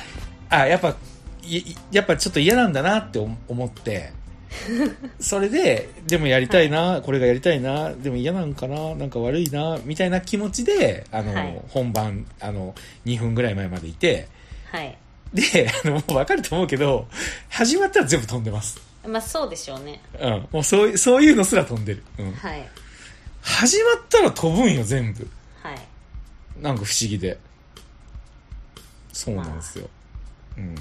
[0.49, 0.95] あやっぱ
[1.43, 4.15] いやっぱちょっと嫌なんだなって思思って。
[5.19, 11.61] それででもやりたいな、これがやりたいなでも嫌なんかななんか悪いなみたいな気持ちであの、はい。
[11.67, 12.73] 本番あの
[13.05, 14.27] 2分ぐらい前までいて。
[14.71, 14.97] はい。
[15.33, 17.07] であのもう分かると思うけど
[17.49, 20.01] 始まったら全部飛んでます、まあそうでしょうね。
[20.19, 22.67] うん、もうそういうそういうのすら飛んでる、うん、はい
[23.47, 25.27] 始まったら飛ぶんよ全部
[25.63, 25.88] はい
[26.62, 27.38] なんか不思議で。
[29.13, 29.89] そうなんですよ。
[30.57, 30.75] うん。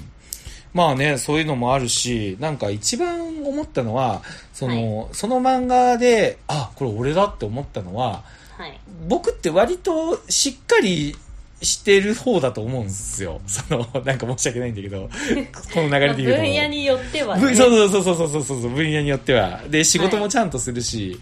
[0.73, 4.21] まあね、そういうのもあるし、なんか一番思ったのは、
[4.53, 8.23] その、その漫画で、あ、これ俺だって思ったのは、
[8.57, 11.15] はい僕って割としっかり
[11.61, 13.39] してる方だと思うんですよ。
[13.45, 15.09] その、なんか申し訳ないんだけど、
[15.73, 16.41] この流れで言うと。
[16.41, 21.19] 分野によってはぶねそうそうそうそうそうそうそう分野によってはで仕事もちゃんとするし、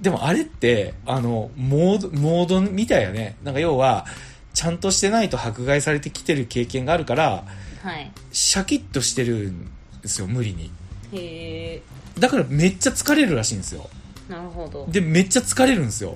[0.00, 3.36] でもあれってあのモードモードみたいやね。
[3.44, 4.06] なんか要は
[4.54, 7.44] ちゃんとしてないと迫害されてきてる経験があるから
[7.82, 8.10] はい。
[8.32, 9.70] シャキッとしてるん
[10.02, 10.70] ですよ無理に。
[11.12, 11.82] へえ。
[12.18, 13.88] だからめっちゃ疲れるらしいんですよ。
[14.28, 14.86] なるほど。
[14.90, 16.14] でめっちゃ疲れるんですよ。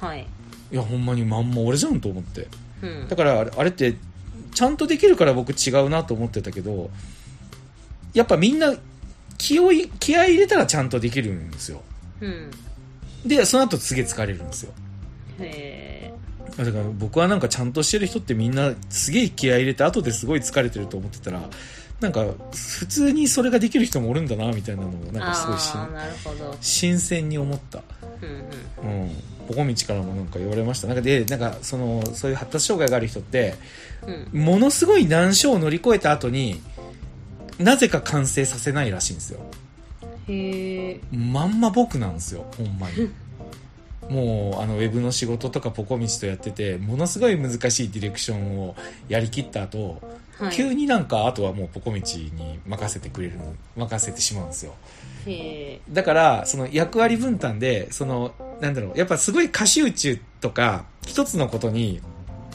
[0.00, 0.26] はい。
[0.72, 2.48] いやほんまにまんま俺じゃんと思って。
[2.82, 3.08] うん。
[3.08, 3.94] だからあれあれって
[4.54, 6.90] ちゃんとできるから僕違うなと思ってたけど
[8.14, 8.74] やっぱみんな
[9.36, 11.82] 気をい気合い入れたらちゃんとできるんですよ。
[12.20, 12.50] うん
[13.26, 14.72] でその後すげえ疲れるんですよ。
[15.40, 16.12] へ
[16.58, 21.42] えだから僕はなんかちゃんとしてる人ってみんなすげえ気合い入れて後ですごい疲れてると思ってたら
[22.00, 25.72] なんか普通にそれができる人もおるんだなみたいなのをなんかすごいし
[26.60, 27.82] 新鮮に思った。
[28.22, 29.02] うんうん。
[29.02, 29.10] うん。
[29.48, 30.88] ポコミチからもなんか言われました。
[30.88, 33.54] なんかでなんかそのそういう発達障害がある人って
[34.06, 34.40] うん。
[34.40, 36.60] ものすごい難所を乗り越えた後に
[37.58, 39.40] なぜか完成させないらしいんですよ
[40.28, 43.10] へえまんま僕なんですよほんまに。
[44.10, 48.76] もうあのウェブの仕事とかポコミチとやっててものすごい難しいディレクションを
[49.08, 50.00] やりきった後、
[50.38, 50.54] はい。
[50.54, 53.38] 急になんかあとはもうポコミチに任せてくれる
[53.76, 54.74] 任せてしまうんですよ。
[55.90, 62.00] だからその役割分担でそのなんだろうやっぱすごい過集中とか一つのことに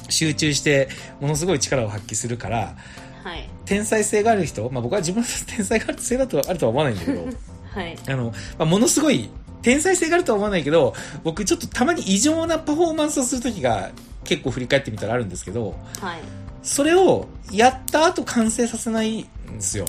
[0.08, 0.88] 集中して
[1.20, 2.76] ものすごい力を発揮するから
[3.24, 3.50] はい。
[3.66, 7.26] 天才性がある人、まあ、僕は自分の天才が性だとあるとは思わないんだけど
[7.74, 7.98] はい。
[8.08, 9.30] あの、まあ、ものすごい
[9.62, 13.92] 天才性があるとは思わないけど僕ちょっとたまに異常なパフォーマンスをする時が
[14.24, 16.20] 結構振り返ってみたらあるんですけどはい。
[16.64, 19.86] それをやった後完成させないんですよ。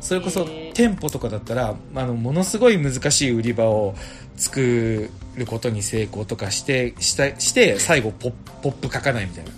[0.00, 3.94] それこそ店舗とかだったらあのものすごい難しい売り場を
[4.36, 9.50] 作ることに成功とかしてしたして最後ポッポップ書かないみたいな。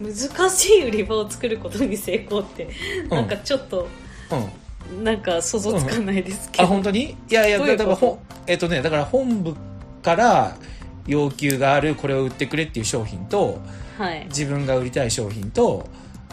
[0.00, 2.68] 難しい売り場を作ることに成功って、
[3.04, 3.08] うん。
[3.10, 3.88] なんかちょっと
[4.30, 4.63] うん
[5.02, 7.16] なんか想像つかないですけど、あ本当に？
[7.28, 7.98] いやいやだから
[8.46, 9.56] えっとねだから本部
[10.02, 10.56] から
[11.06, 13.60] 要求があるこれを売ってくれっていう商品と
[13.98, 14.26] はい。
[14.26, 15.88] 自分が売りたい商品と、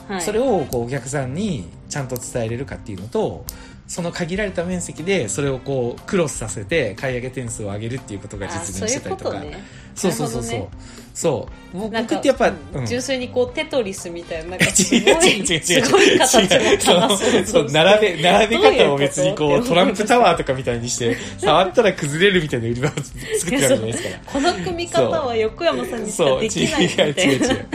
[0.08, 0.22] はい。
[0.22, 3.46] それをこうお客さんにちゃんと伝えれるかっていうのと
[3.88, 9.32] その限られた面積でそれをこうクロスさせて買い上げ点数を上げるっていうことがあ実現してたりとか。
[9.32, 9.64] ことね。
[9.94, 10.70] そうそうそうそう、なるほ
[11.14, 11.78] そう。
[11.78, 12.86] 僕ってやっぱ、うんうん。
[12.86, 15.62] 純粋にこうテトリスみたいななんかすごい違う違う違う。
[15.64, 16.48] すごい形
[16.88, 24.20] のそう並べ並べ方を別にこうトランプタワーとかみたいにして触ったら崩れるみたいな売り場を作ってるわけじゃないですから。
[24.26, 27.72] この組み方は横山さんにしかで違うきないみたいな違う違う。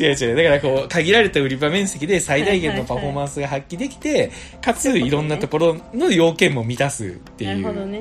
[0.00, 0.36] 違う違う。
[0.36, 4.30] だからこう、限られた売り場面積で最大限のパフォーマンスが発揮できて、
[4.62, 7.62] かついろんなところの要件も満たすっていう。
[7.62, 8.00] なるほどね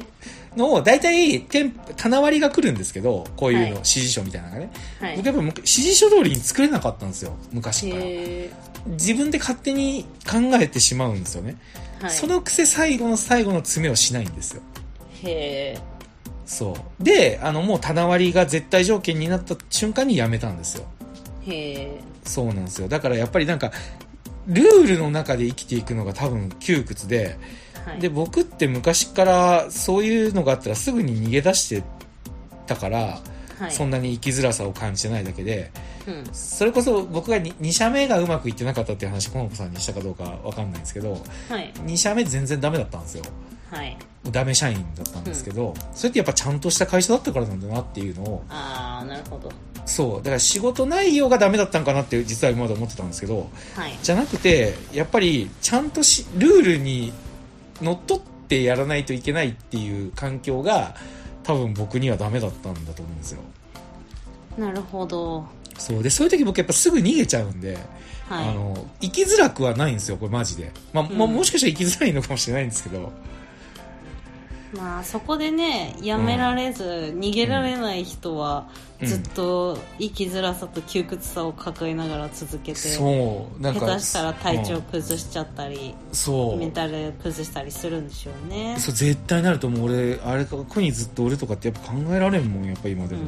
[0.55, 4.71] のを、大体、店棚割りが来るんですけど、こういうの、はい指示書みたいなのがね。
[4.99, 8.03] はい僕やっぱ指示書通りに作れなかったんですよ、昔から。
[8.03, 8.49] へ
[8.87, 11.57] 自分で勝手に考えてしまうんですよね。
[11.99, 14.61] ーはいそのくせ最後の最後の詰めをしないんですよ。
[15.23, 15.79] へえ
[16.45, 17.03] そう。
[17.03, 20.85] で、あの、もう棚割りが絶対条件になった瞬間にやめたんですよ。
[21.45, 23.71] へえそうなんですよだからやっぱりなんか
[24.47, 27.37] ルールの中で生きていくのが多分窮屈で
[27.85, 27.99] はい。
[27.99, 31.83] で僕って昔からそういうのがあったらすぐに逃げ出して
[32.67, 33.19] たから、
[33.59, 33.71] はい。
[33.71, 35.71] そんなに生きづらさを感じてないだけで
[36.07, 36.23] うん。
[36.31, 41.11] それこそ僕が 2, 社目がうまくいってなかったっていう話コノコさんにしたかどうかわかんないんですけど
[41.49, 41.73] はい。
[41.85, 43.23] 2社目全然ダメだったんですよ。
[43.69, 43.97] はい。
[44.31, 49.51] ダメ社員だったんですけど、それってやっぱちゃんとした会社だったからなんだなっていうのをああなるほど。
[49.85, 50.17] そう。
[50.17, 53.97] だから仕事内容がダメだったんかなって実は今まで思ってたんですけどはい。
[54.03, 57.13] じゃなくてやっぱりちゃんとしルールに
[57.81, 60.95] のっとってやらないといけないっていう環境が
[61.43, 63.41] 多分僕にはダメだったんだと思うんですよ。
[64.57, 65.45] なるほど。
[65.77, 66.03] そう。
[66.03, 67.77] でそういう時僕やっぱすぐ逃げちゃうんで、
[68.27, 68.49] はい。
[68.49, 73.11] あの生きづらくはないんですよこれマジで、まあまあ、うんもしかしたら生きづらいのかもしれないんですけど、
[74.73, 78.67] まあそこでねやめられず、逃げられない人は
[79.01, 79.07] うん。
[79.07, 86.57] ずっと生きづらさと窮屈さを抱えながら続けて、そうなんか下手したら体調うん崩しちゃったり、そう。
[86.57, 88.75] メンタル崩したりするんでしょうね。
[88.77, 89.85] そう絶対なると思う。
[89.85, 93.27] 俺あれ過去にずっと俺とかってやっぱ考えられんもんやっぱ今でも、うん。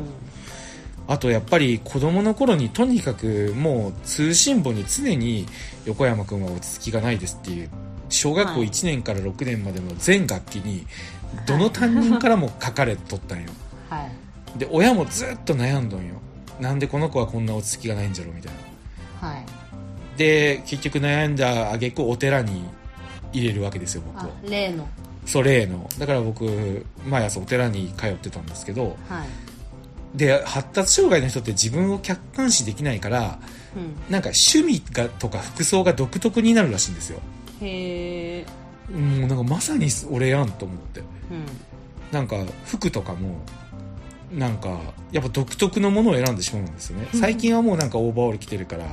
[1.08, 5.46] あとやっぱり子供の頃にとにかくもう通信簿に常に
[5.86, 7.70] 横山君は落ち着きがないですっていう
[8.10, 10.86] 小学校はい1年から6年までの全学期に
[11.46, 13.50] どの担任からも書かれとったんよ。
[13.90, 14.60] はい。
[14.60, 16.16] で親もずっと悩んどんよ。
[16.60, 18.54] なんでこの子はこんな落ち着きがないんじゃろみたい
[19.22, 19.28] な。
[19.30, 19.46] はい。
[20.18, 22.64] で結局悩んだ挙句お寺に
[23.34, 24.88] 入れるわけですよ僕あを例の。
[25.26, 25.88] それの。
[25.98, 30.18] だから僕毎朝お寺に通ってたんですけどはい。
[30.18, 33.40] で発達障害の人って自分を客観視できないから
[33.76, 34.12] うん。
[34.12, 37.20] なんか趣味がとか服装が独特になるらしいんですよ。
[37.62, 38.46] へえ
[38.92, 41.00] もうなんかまさに俺やんと思って。
[41.00, 41.06] うん
[42.12, 43.38] なんか服とかも
[44.34, 44.80] なんか
[45.12, 47.08] やっぱ独特のものを選んでしまうんですよね。
[47.14, 48.86] 最近はもうなんかオーバーオール着てるから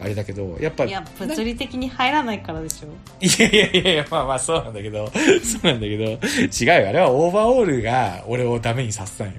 [0.00, 2.88] あれだけどやっぱいや物理的に入らないからでしょ。
[3.20, 5.06] いやいやいやいやまあまあそうなんだけど
[5.44, 6.88] そうなんだけど違うよ。
[6.88, 9.34] あれはオーバーオールが俺をダメにさせたんよ。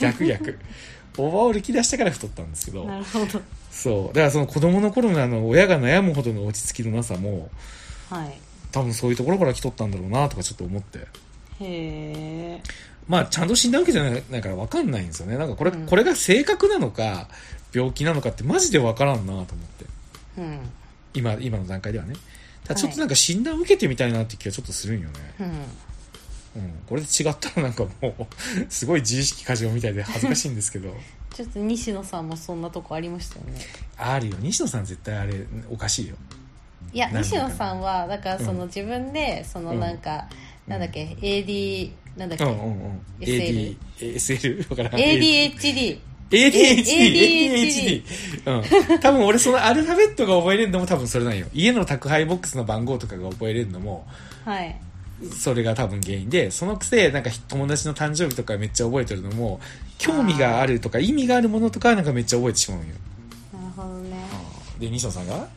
[0.00, 0.58] 逆逆。
[1.18, 2.84] オーバーオール着出したから太ったんですけど。
[2.84, 3.40] なるほど。
[3.70, 4.14] そう。
[4.14, 7.50] だからその子供の頃のあの親が悩むほどの落ち着きのなさも
[8.10, 8.38] はい。
[8.72, 11.06] 多分そういうところから来とったんだろうなとかちょっと思って
[11.60, 12.62] へえ
[13.08, 15.38] まあちゃんと診断受けてないから分かんないんですよね。
[15.38, 15.86] なんかこれ,、うん。
[15.86, 17.28] これが性格なのか
[17.72, 19.54] 病気なのかってマジで分からんなと思って。
[20.38, 20.58] うん。
[21.14, 22.14] 今今の段階ではね。
[22.64, 25.46] ただちょっとなんか診断受けてみたいなって気がちょっとするんよね、うん。
[25.46, 28.26] うん、これで違ったらなんかもう
[28.68, 30.94] すごい自意識過剰みたいで恥ずかしいんですけど。
[31.34, 33.60] ちょっと西野さんもそんなとこありましたよね。
[33.96, 34.36] あるよ。
[34.40, 36.16] 西野さん絶対あれおかしいよ。
[36.92, 38.66] いやなんだ西野さんはだからそのうん。
[38.66, 43.00] 自分でそのうんなんか、うんなんだっけ？AD なんだっけ、うんうんうん。
[43.20, 44.92] SL AD SL わからん。
[44.92, 45.98] ADHD
[46.30, 48.02] ADHD、
[48.44, 48.92] ADHD。
[48.92, 49.00] うん。
[49.00, 51.46] 多分俺そのアルファベットが覚えれるのも多分それなんよ。
[51.54, 54.06] 家の宅配ボックスの番号とかが覚えれるのも、
[54.44, 54.78] はい。
[55.36, 59.58] それが多分原因で、そのくせ、なんか友達の誕生日とかめっちゃ覚えてるのも、
[59.96, 62.94] 興味があるとか意味があるものとかはなんかめっちゃ覚えてしまうんよ。
[63.52, 64.16] なるほどね。
[64.78, 65.48] で、西野さんが？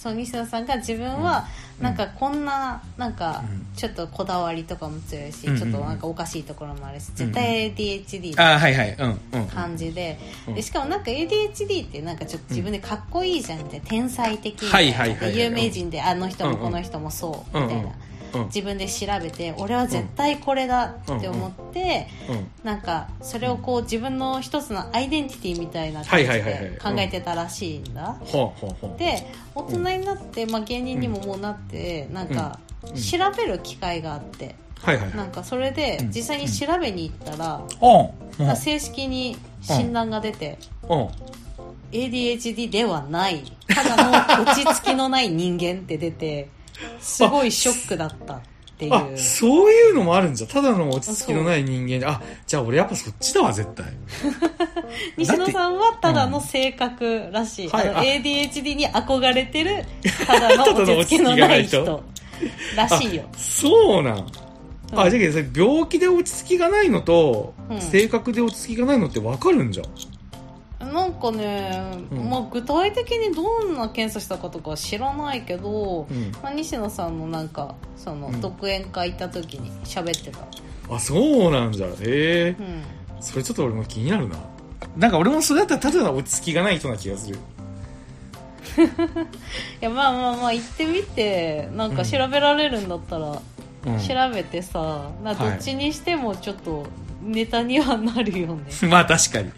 [0.00, 1.46] そう西野さんが自分は
[1.78, 1.84] うん。
[1.84, 3.66] なんかこんななんかうん。
[3.76, 8.92] ちょっとこだわりとかも強いし、うんちょっとなんかおかしいところもあるしうん絶対 ADHD ああ、はいはい。
[8.92, 9.46] う。
[9.54, 10.54] 感じで,、うん。
[10.54, 18.09] でしかもなんか ADHD ってなんかちょっと自分でかっこいいじゃんみたいな天才的みいいな有名人であの人もこの人もそううんみたいな、うん
[18.46, 22.50] 自分で調べて俺は絶対これだって思って、うん。
[22.64, 28.18] なんかそれをこう自分の一つのアイデンティティみたいな感じで考えてたらしいんだ。
[28.98, 35.16] で大人になって、まあ、芸人にももうなってなんかうん調べる機会があってはいはいは。
[35.16, 37.62] ないんかそれでうん実際に調べに行ったら、
[38.38, 38.46] うん。
[38.48, 38.56] うん。
[38.56, 41.08] 正式に診断が出て、うん。
[41.92, 46.48] ADHD ではないただの落ち着きのない人間って出て
[47.00, 48.40] すごいショックだったっ
[48.80, 50.46] ていうあ、そういうのもあるんじゃ。
[50.46, 52.06] ただの落ち着きのない人間で。
[52.06, 53.86] あ、じゃあ俺やっぱそっちだわ、絶対。
[55.18, 59.84] 西野さんはただの性格らしい、うんはいあのあ ADHD に憧れてる
[60.26, 62.02] ただの落ち着きのない人
[62.74, 64.26] らしいよあそうなん。
[64.92, 69.86] あ、うんじゃあ病気で落ち着きがないのと、うん性格で落ち着きがないのって分かるんじゃん。
[70.92, 76.32] なんかね、うんまあ、具体的にどんな検査したかとかは知らないけど、うん。
[76.42, 80.40] まあ、西野さんのなんかそのうん独演会行った時に喋ってた、
[80.94, 81.86] あ、そうなんじゃ。
[81.86, 82.62] へえう。
[82.62, 82.84] ん、
[83.20, 84.36] それちょっと俺も気になるな。
[84.96, 87.38] なんか俺もそれだったらただの落ち着きがない人な気がする。
[88.76, 93.42] いやまあまあまあ行ってみてなんか調べられるんだったら、
[93.86, 93.98] うん。
[93.98, 96.86] 調べてさなどはいっちにしてもちょっと
[97.22, 99.52] ネタにはなるよね、 まあ確かに。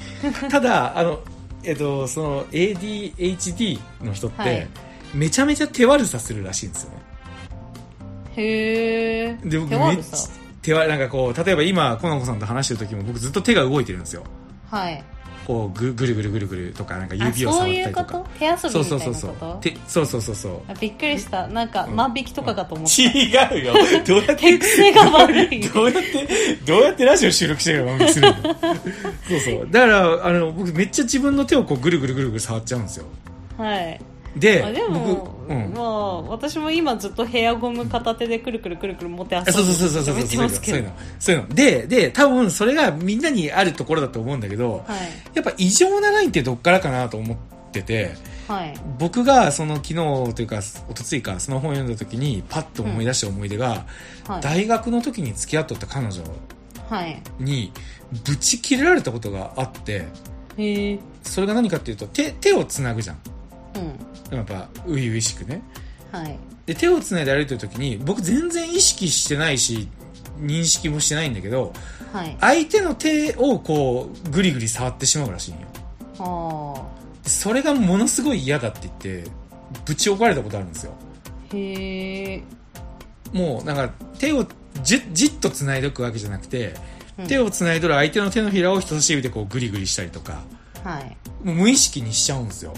[0.51, 1.21] ただ、あの、
[1.65, 4.69] えっと、その ADHD の人って、はい。
[5.15, 6.97] めちゃめちゃ手悪さするらしいんですよね。
[8.35, 10.31] へえで僕手めっちゃ悪さ
[10.63, 14.25] 手悪なんかこう例えば今コナコさんと話してる時も僕ずっと手が動いてるんですよ。
[14.71, 15.05] はい
[15.47, 18.05] こうぐぐるぐるぐるぐるとかなんかあ指を触ったそういうこりと？
[18.05, 20.07] かと手遊びみたそいうなこそうそうそうそう。
[20.07, 21.47] そうそうそうあびっくりした。
[21.49, 21.97] なんかうん。
[21.97, 23.75] 万引きとかかと思った、違うよ。
[24.07, 24.59] どうやって
[25.73, 27.99] どうやってどうやってラジオ収録してるの？
[27.99, 28.35] かするの。
[28.43, 29.69] そうそう。
[29.71, 33.07] だからあの僕めっちゃ自分の手をこうぐるぐるぐるぐる触っちゃうんですよ。
[33.59, 34.01] はい
[34.37, 35.73] であでも、僕うん。
[35.75, 40.77] まあ私も今ずっとヘアゴム片手でくるくるくるくる持って遊んでそうそうそうそうそうそうそう。
[40.77, 40.93] いうの。
[41.19, 41.49] そういうの。
[41.55, 45.01] でで多分それがみんなにあるところだと思うんだけどはい。
[45.35, 47.37] やっぱ異常なラインってどっからかなと思っ
[47.73, 48.15] てて
[48.49, 48.75] はい。
[48.99, 49.95] 僕がその昨日
[50.35, 50.63] というか一
[50.95, 53.87] 昨日かその本を読んだ時にパッと思い出した思い出が、
[54.27, 54.41] はい。
[54.41, 56.23] 大学の時に付き合っとった彼女
[56.89, 57.23] はい。
[57.39, 57.73] に
[58.25, 60.07] ブチ切れられたことがあって
[60.57, 63.19] へえそれが何かっていうと手手をつなぐじゃん
[63.77, 64.37] うん。
[64.37, 65.63] やっぱ初々しくね。
[66.11, 66.39] はい。
[66.67, 69.89] で手をつないで歩いてる時に僕全然意識してないし
[70.39, 71.73] 認識もしてないんだけど
[72.13, 72.37] はい。
[72.41, 75.67] 相手の手をこうグリグリ触ってしまうらしいんよ。
[76.19, 78.95] あでそれがものすごい嫌だって言っ
[79.25, 79.31] て
[79.85, 80.93] ぶち怒られたことあるんですよ。
[81.53, 82.43] あへえ
[83.33, 84.47] もうなんか手を
[84.83, 86.75] じじっと繋いでおくわけじゃなくて、
[87.19, 87.27] うん。
[87.27, 90.43] 手を繋いどる相手の手のひらを人差し指でこうグリグリしたりとか
[90.85, 91.17] はい。
[91.43, 92.75] もう無意識にしちゃうんですよ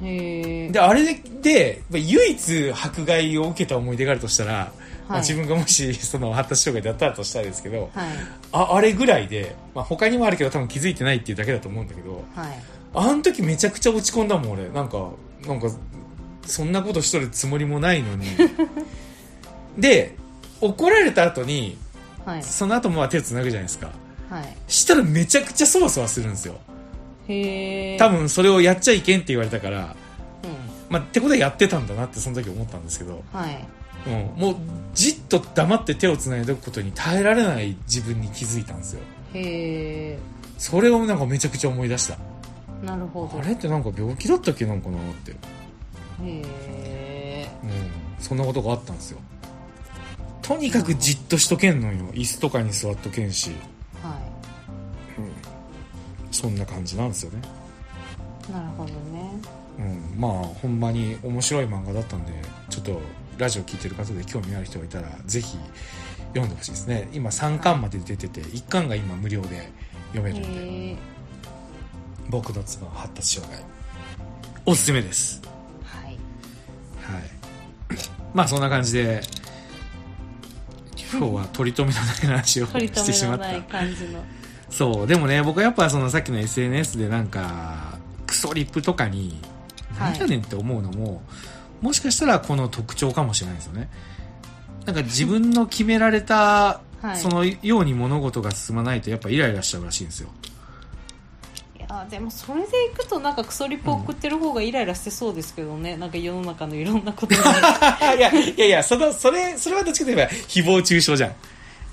[0.00, 4.70] であれでまあ唯一迫害を受けた思い出があるとしたら、ま
[5.08, 5.20] あ、はい。
[5.20, 8.08] 自分がもし その発達障害だったらとしたらですけどはい。
[8.52, 12.62] ああれぐらいで、まあ、他にもあるけど多分気づいてないっていうだけだと思うんだけどはい。
[12.94, 14.68] あの時めちゃくちゃ落ち込んだもん俺。
[14.70, 15.10] なんか
[15.46, 15.70] なんか
[16.46, 18.26] そんなことしとるつもりもないのに。
[19.78, 20.16] で
[20.60, 21.76] 怒られた後に
[22.24, 22.42] はい。
[22.42, 23.90] その後もまあ手をつなぐじゃないですか。
[24.30, 24.56] はい。
[24.68, 26.58] したらめちゃくちゃそわそわするんですよ
[27.26, 30.50] 多分それをやっちゃいけんって言われたから、うん。
[30.88, 33.66] まあ、ってことはやってたんだなってその時思ったんですけど、はい。
[34.06, 34.56] うん、もう
[34.94, 39.00] じっと黙って手をつないでおくことに耐えられない自分に気づいたんですよ。
[39.34, 40.18] へえ
[40.56, 42.16] それをなんかめちゃくちゃ思い出した。
[42.82, 43.38] なるほど。
[43.38, 45.36] あれってなんか病気だったっけなんかなって、へ
[46.22, 47.70] えうん、
[48.18, 49.18] そんなことがあったんですよ。
[50.42, 52.06] とにかくじっとしとけんのよ。
[52.12, 53.50] 椅子とかに座っとけんし、
[54.02, 54.18] は
[55.18, 55.30] うん、
[56.30, 57.38] そんな感じなんですよね。
[58.48, 59.30] いなるほどね。
[59.78, 62.32] うん、まあほんまに面白い漫画だったんで
[62.68, 63.00] ちょっと
[63.38, 65.56] ラジオ聞いてる方で興味ある人がいたらぜひ
[66.28, 67.08] 読んでほしいですね。
[67.12, 69.70] 今3巻まで出てて1巻が今無料で
[70.12, 70.96] 読めるんで
[72.28, 73.64] 僕の妻は発達障害。
[74.66, 75.42] おすすめです。
[75.84, 76.18] はい。
[77.02, 77.22] はい。
[78.34, 79.22] まあそんな感じで
[81.12, 83.46] 今日は取り留めのない話を取りしてしまった。
[83.46, 84.24] 留めのない感じの
[84.70, 89.40] そうでもね僕はやっぱそのさっきの SNS でなんかクソリップとかに
[90.00, 90.12] はい。
[90.12, 91.22] なんやねんって思うのも、
[91.80, 93.88] もしかしたらこの特徴かもしれないですよね。
[94.86, 100.28] なんか自分の決められた、 はいそのように物事が進まないとやっぱイライラしちゃうらしいんですよ。
[101.78, 107.40] いやでもそれでいくとなんかクソリップ送ってる方がイライラしてそうですけどね、なんか世の中のいろんなことに。
[108.18, 111.34] いやいやいやそのそれそれはどっちかといえば誹謗中傷じゃん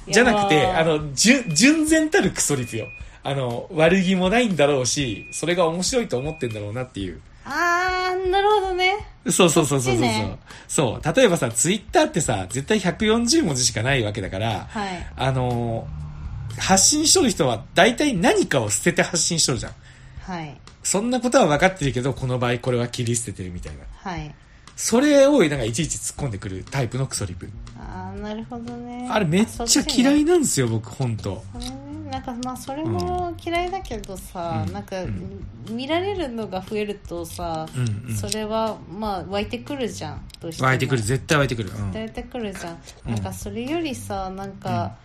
[0.10, 2.88] じゃなくてああの純純然たるクソリプよ。
[3.24, 7.22] あの悪気もないんだろうしそれが面白いと思ってんだろうなっていう。
[7.44, 8.96] あーなるほどね。
[9.30, 10.40] そうそうそうそうそうそう、ね。
[10.68, 11.16] そう。
[11.16, 15.08] 例えばさツイッターってさ絶対140文字しかないわけだからはい。
[15.16, 16.08] あのー
[16.60, 19.74] 発信しとる人は大体何かを捨てて発信しとるじゃん。
[20.22, 20.58] はい。
[20.84, 23.84] そんなことは分かってるけどこの場合これは切り捨ててるみたいな。
[23.94, 24.34] はい
[24.78, 27.50] それをなんかいちいち突っ込んでくるタイプのクソリプ。
[27.80, 29.10] ああなるほどね。
[29.12, 31.44] あれめっちゃ嫌いいなんですよ僕本当
[32.12, 34.74] なんかまあそれも嫌いだけどさ、うん。
[34.74, 35.42] なんか、うん。
[35.72, 38.16] 見られるのが増えるとさ、うんうん。
[38.16, 40.22] それはまあ湧いてくるじゃん
[40.60, 41.02] 湧いてくる。
[41.02, 41.92] 絶対湧いてくる、うん。
[41.92, 42.78] 湧いてくるじゃん。
[43.12, 44.96] なんかそれよりさなんか、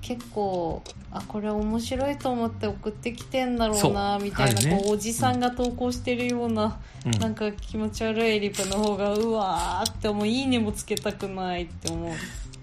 [0.00, 4.78] 結構あこれ面白いと思って送ってきてんだろうなみたいな、ね。
[4.82, 7.12] こうおじさんが投稿してるような、うん。
[7.18, 12.12] なんか気持ち悪いリプの方がうわーって思ういいねもつけたくないって思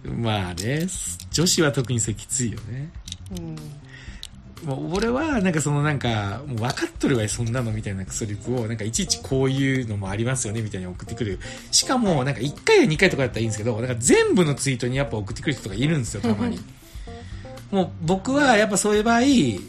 [0.05, 0.13] う。
[0.13, 0.88] まあね
[1.31, 2.89] 女子は特にそれきついよね。
[3.38, 3.55] うん。
[4.63, 11.39] もう俺はなんかそのなんかもう分かっとるわよそんなのみたいなクソリプをなんかいちいちこういうのもありますよねみたいに送ってくる
[11.71, 16.59] しかもなんか1回や2回とかだったらいいんですけどなんか全部のツイートにやっぱ送ってくる人がいるんですよたまに
[17.72, 19.20] もう僕はやっぱそういう場合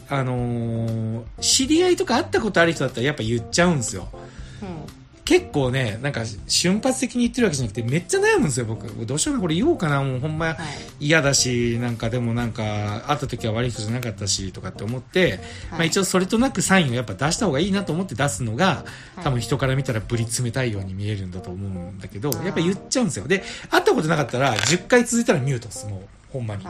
[0.09, 4.09] あのー知り合いとか会ったことある人だったらやっぱ言っちゃうんですよ
[4.62, 8.88] うん結構ね、なんか瞬発的に言ってるわけじゃなくて、めっちゃ悩むんですよ、僕。
[9.05, 10.57] どうしようかこれ言おうかな、もうほんま
[11.01, 15.40] 嫌だし、なんかでもなんか、会った時は悪い人じゃなかったし、とかって思って、はい、
[15.72, 18.86] まあ一応それとなくサインをやっぱ出した方がいいなと思って出すのが、
[19.22, 23.28] 多分人から見たらぶり冷たいように見えるんだと思うんだけど、やっぱ言っちゃうんですよ。
[23.28, 26.17] で、会ったことなかったら、10回続いたらミュートです、もう。
[26.32, 26.64] ほんまに。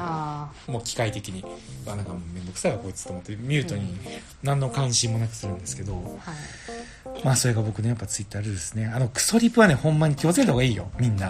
[0.72, 1.44] もう機械的に。
[1.86, 3.96] あなんかもう面倒くさいわこいつと思ってミュートに
[4.42, 6.18] 何の関心もなくするんですけど、
[7.24, 8.86] まあそれが僕ねやっぱツイッタールールですね。
[8.86, 11.28] あのクソリプはねほんまに気をつけた方がいいよみんな。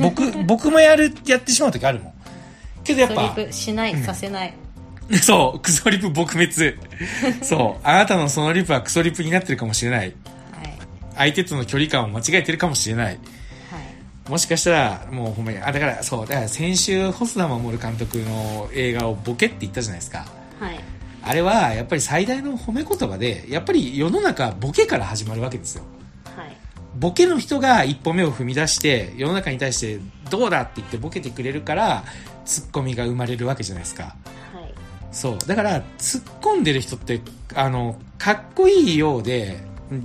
[0.00, 2.14] 僕僕もやるやってしまう時あるもん。
[2.84, 4.54] けどやっぱクソリプしない、うん、させない。
[5.22, 6.78] そう、クソリプ撲滅。
[7.42, 10.00] そう、あなたのそのリプはクソリプになってるかもしれない。
[10.00, 10.14] はい、
[11.16, 13.18] 相手との距離感を間違えてるかもしれない。
[14.28, 20.26] もしかしたら、もうほんまに、あ、だから、そう、だから先週、細田守監督の映画をボケって言ったじゃないですか。
[20.58, 20.80] はい。
[21.22, 25.84] あれは、やっぱり最大の褒め言葉で、やっぱり世の中、ボケから始まるわけですよ。
[26.36, 26.56] はい。
[26.96, 30.00] ボケの人が一歩目を踏み出して、世の中に対して、
[30.30, 32.04] どうだって言ってボケてくれるから、
[32.44, 34.02] ツッコミが生まれるわけじゃないですか。
[34.04, 34.14] はい。
[35.12, 35.38] そう。
[35.38, 37.20] だから、突っ込んでる人って、
[37.54, 39.60] あの、かっこいいようで、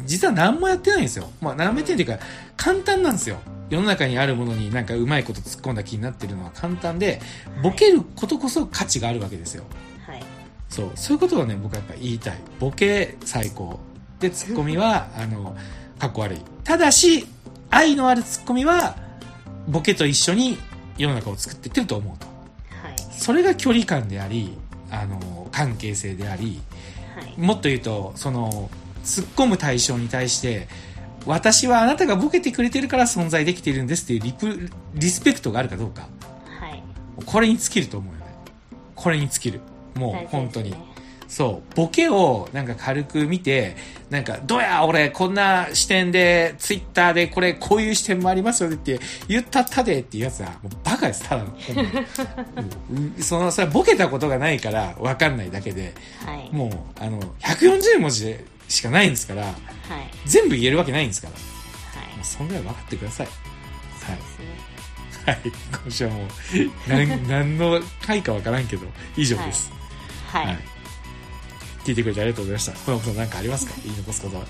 [0.06, 1.30] 実は何もやってないんですよ。
[1.42, 2.20] まあ、斜めてっていうか、
[2.56, 3.38] 簡単なんですよ。
[3.72, 7.22] 世の中にあるものになんかうまいこと突っ込んだ気になってるのは簡単で、
[7.64, 9.64] ボケることこそ価値があるわけですよ。
[10.06, 10.24] はい。
[10.68, 12.38] そう、そういうことをね、僕はやっぱ言いたい。
[12.60, 13.80] ボケ最高。
[14.20, 15.56] で、ツッコミは、あの、
[15.98, 16.42] かっこ悪い。
[16.66, 17.26] ただし、
[17.70, 18.98] 愛のあるツッコミは、
[19.70, 20.58] ボケと一緒に
[20.98, 22.28] 世の中を作っていってると思うと。
[22.86, 22.96] はい。
[23.18, 24.58] それが距離感であり、
[24.90, 26.60] あの、関係性であり、
[27.16, 28.70] はい、もっと言うと、その、
[29.06, 30.68] 突っ込む対象に対して、
[31.26, 36.08] 私はあなたがボケてくれてるから存在できているんですっていうリプリスペクトがあるかどうか、
[36.60, 36.84] はい、
[37.26, 38.26] これに尽きると思うよね。
[38.96, 39.62] これに尽きる。
[39.96, 40.74] もう本当に、
[41.28, 41.76] そう。
[41.76, 43.76] ボケをなんか軽く見て
[44.10, 49.00] なんかどうや俺こんな視点でツイッターでこれこういう視点もありますよねって
[49.30, 51.28] 言ったったでっていうやつはもうバカです。
[51.28, 51.56] ただの。
[53.20, 55.94] そのそれはボケたことがないから分かんないだけで、
[56.26, 59.56] はい、もうあの140文字でしかないんですから、はい、
[60.26, 63.28] 全部言えるわけないんですから、はい、もうそんぐらい分かってください。
[63.28, 63.36] はい。
[65.26, 65.52] はい。
[65.84, 66.28] 今週はもう、
[66.88, 69.72] 何、 何の回か分からんけど、以上です。
[70.28, 70.46] はい。
[70.48, 70.60] はい、
[71.84, 72.72] 聞いてくれてありがとうございました。
[72.72, 73.74] 小山さん何かありますか？
[73.84, 74.44] 言い残すことは。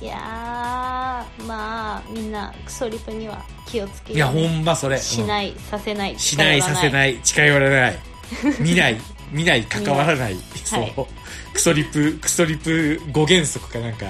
[0.00, 4.96] いやまあ、みんな、クソリプには気をつけいや、ほんまそれ。
[4.96, 7.98] しない、させない、しない、させない、近寄らない。
[8.60, 9.00] 見ない、
[9.30, 10.36] 見ない、関わらない。
[10.64, 11.06] そう。
[11.52, 14.06] クソリプ、クソリプ5原則かなんか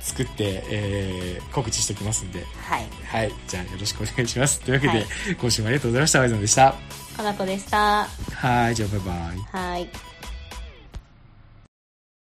[0.00, 2.44] 作って、はい、えー、告知しておきますんで。
[2.62, 2.86] はい。
[3.06, 3.32] はい。
[3.48, 4.60] じゃあよろしくお願いします。
[4.60, 5.06] というわけで、はい、
[5.38, 6.20] 今週もありがとうございました。
[6.20, 6.74] ワイゾンでした。
[7.16, 8.06] かなこでした。
[8.34, 8.74] はい。
[8.74, 9.70] じゃあバイバイ。
[9.70, 9.88] はい。